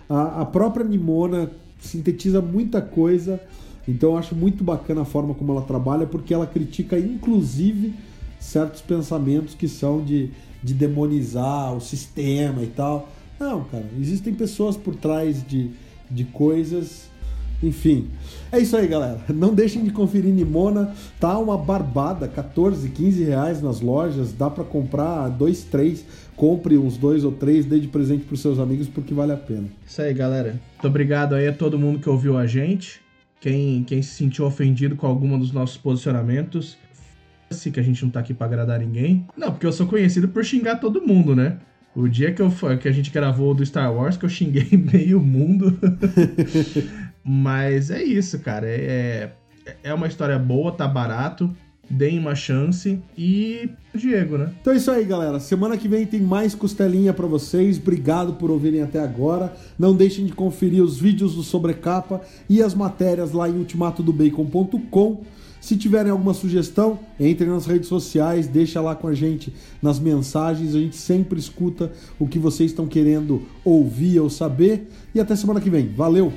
A, 0.10 0.42
a 0.42 0.46
própria 0.46 0.86
Nimona 0.86 1.52
sintetiza 1.80 2.42
muita 2.42 2.82
coisa. 2.82 3.40
Então 3.88 4.12
eu 4.12 4.18
acho 4.18 4.36
muito 4.36 4.64
bacana 4.64 5.02
a 5.02 5.06
forma 5.06 5.34
como 5.34 5.52
ela 5.52 5.62
trabalha, 5.62 6.06
porque 6.06 6.34
ela 6.34 6.46
critica 6.46 6.98
inclusive 6.98 7.94
certos 8.40 8.82
pensamentos 8.82 9.54
que 9.54 9.68
são 9.68 10.04
de 10.04 10.32
de 10.62 10.74
demonizar 10.74 11.74
o 11.76 11.82
sistema 11.82 12.62
e 12.64 12.68
tal. 12.68 13.10
Não, 13.40 13.64
cara, 13.64 13.86
existem 14.00 14.34
pessoas 14.34 14.76
por 14.76 14.96
trás 14.96 15.46
de, 15.48 15.72
de 16.12 16.26
coisas 16.26 17.08
Enfim. 17.62 18.08
É 18.52 18.60
isso 18.60 18.76
aí, 18.78 18.88
galera. 18.88 19.20
Não 19.30 19.54
deixem 19.54 19.84
de 19.84 19.92
conferir 19.92 20.34
Nimona. 20.34 20.94
Tá 21.20 21.38
uma 21.38 21.58
barbada, 21.58 22.28
14, 22.28 22.90
15 22.90 23.24
reais 23.24 23.62
nas 23.62 23.82
lojas. 23.82 24.32
Dá 24.34 24.50
para 24.50 24.64
comprar 24.64 25.28
dois, 25.30 25.64
três. 25.64 26.06
Compre 26.40 26.78
uns 26.78 26.96
dois 26.96 27.26
ou 27.26 27.34
três, 27.34 27.66
dê 27.66 27.82
de 27.82 27.90
presente 27.90 28.24
pros 28.24 28.40
seus 28.40 28.60
amigos 28.60 28.88
porque 28.88 29.14
vale 29.14 29.34
a 29.34 29.38
pena. 29.38 29.66
Isso 29.86 30.02
aí, 30.02 30.14
galera. 30.14 30.52
Muito 30.52 30.88
obrigado 30.88 31.36
aí 31.36 31.46
a 31.46 31.52
todo 31.52 31.78
mundo 31.78 32.00
que 32.00 32.08
ouviu 32.08 32.38
a 32.38 32.48
gente. 32.48 33.02
Quem, 33.42 33.84
quem 33.84 34.02
se 34.02 34.16
sentiu 34.16 34.46
ofendido 34.46 34.96
com 34.96 35.06
alguma 35.06 35.38
dos 35.38 35.52
nossos 35.52 35.76
posicionamentos, 35.76 36.78
se 37.52 37.70
que 37.70 37.78
a 37.78 37.84
gente 37.84 38.06
não 38.06 38.10
tá 38.10 38.22
aqui 38.22 38.34
para 38.34 38.48
agradar 38.48 38.80
ninguém. 38.80 39.28
Não, 39.36 39.52
porque 39.52 39.66
eu 39.66 39.74
sou 39.74 39.86
conhecido 39.86 40.30
por 40.30 40.46
xingar 40.46 40.78
todo 40.78 41.06
mundo, 41.06 41.36
né? 41.36 41.58
O 41.94 42.08
dia 42.08 42.32
que, 42.32 42.42
eu, 42.42 42.50
que 42.80 42.88
a 42.88 42.92
gente 42.94 43.12
gravou 43.12 43.54
do 43.54 43.66
Star 43.66 43.94
Wars, 43.94 44.16
que 44.16 44.24
eu 44.24 44.30
xinguei 44.30 44.70
meio 44.94 45.20
mundo. 45.20 45.78
Mas 47.22 47.92
é 47.92 48.02
isso, 48.02 48.40
cara. 48.40 48.66
É, 48.66 49.34
é 49.84 49.94
uma 49.94 50.08
história 50.08 50.40
boa, 50.40 50.72
tá 50.72 50.88
barato. 50.88 51.54
Deem 51.90 52.20
uma 52.20 52.36
chance 52.36 53.00
e 53.18 53.70
Diego, 53.96 54.38
né? 54.38 54.52
Então 54.62 54.74
é 54.74 54.78
isso 54.78 54.92
aí, 54.92 55.04
galera. 55.04 55.40
Semana 55.40 55.76
que 55.76 55.88
vem 55.88 56.06
tem 56.06 56.22
mais 56.22 56.54
costelinha 56.54 57.14
para 57.14 57.26
vocês. 57.26 57.78
Obrigado 57.80 58.34
por 58.34 58.52
ouvirem 58.52 58.82
até 58.82 59.00
agora. 59.00 59.54
Não 59.78 59.96
deixem 59.96 60.26
de 60.26 60.34
conferir 60.34 60.84
os 60.84 61.00
vídeos 61.00 61.36
do 61.36 61.42
Sobrecapa 61.42 62.22
e 62.48 62.62
as 62.62 62.76
matérias 62.76 63.32
lá 63.32 63.50
em 63.50 63.58
ultimatodobacon.com. 63.58 65.24
Se 65.60 65.76
tiverem 65.76 66.12
alguma 66.12 66.34
sugestão, 66.34 67.00
entrem 67.20 67.50
nas 67.50 67.66
redes 67.66 67.90
sociais, 67.90 68.48
deixa 68.48 68.80
lá 68.80 68.96
com 68.96 69.08
a 69.08 69.14
gente 69.14 69.54
nas 69.82 70.00
mensagens. 70.00 70.74
A 70.74 70.80
gente 70.80 70.96
sempre 70.96 71.40
escuta 71.40 71.92
o 72.18 72.28
que 72.28 72.40
vocês 72.40 72.72
estão 72.72 72.88
querendo 72.88 73.44
ouvir 73.66 74.20
ou 74.20 74.30
saber. 74.30 74.88
E 75.14 75.20
até 75.20 75.36
semana 75.36 75.60
que 75.60 75.70
vem. 75.70 75.90
Valeu! 75.90 76.32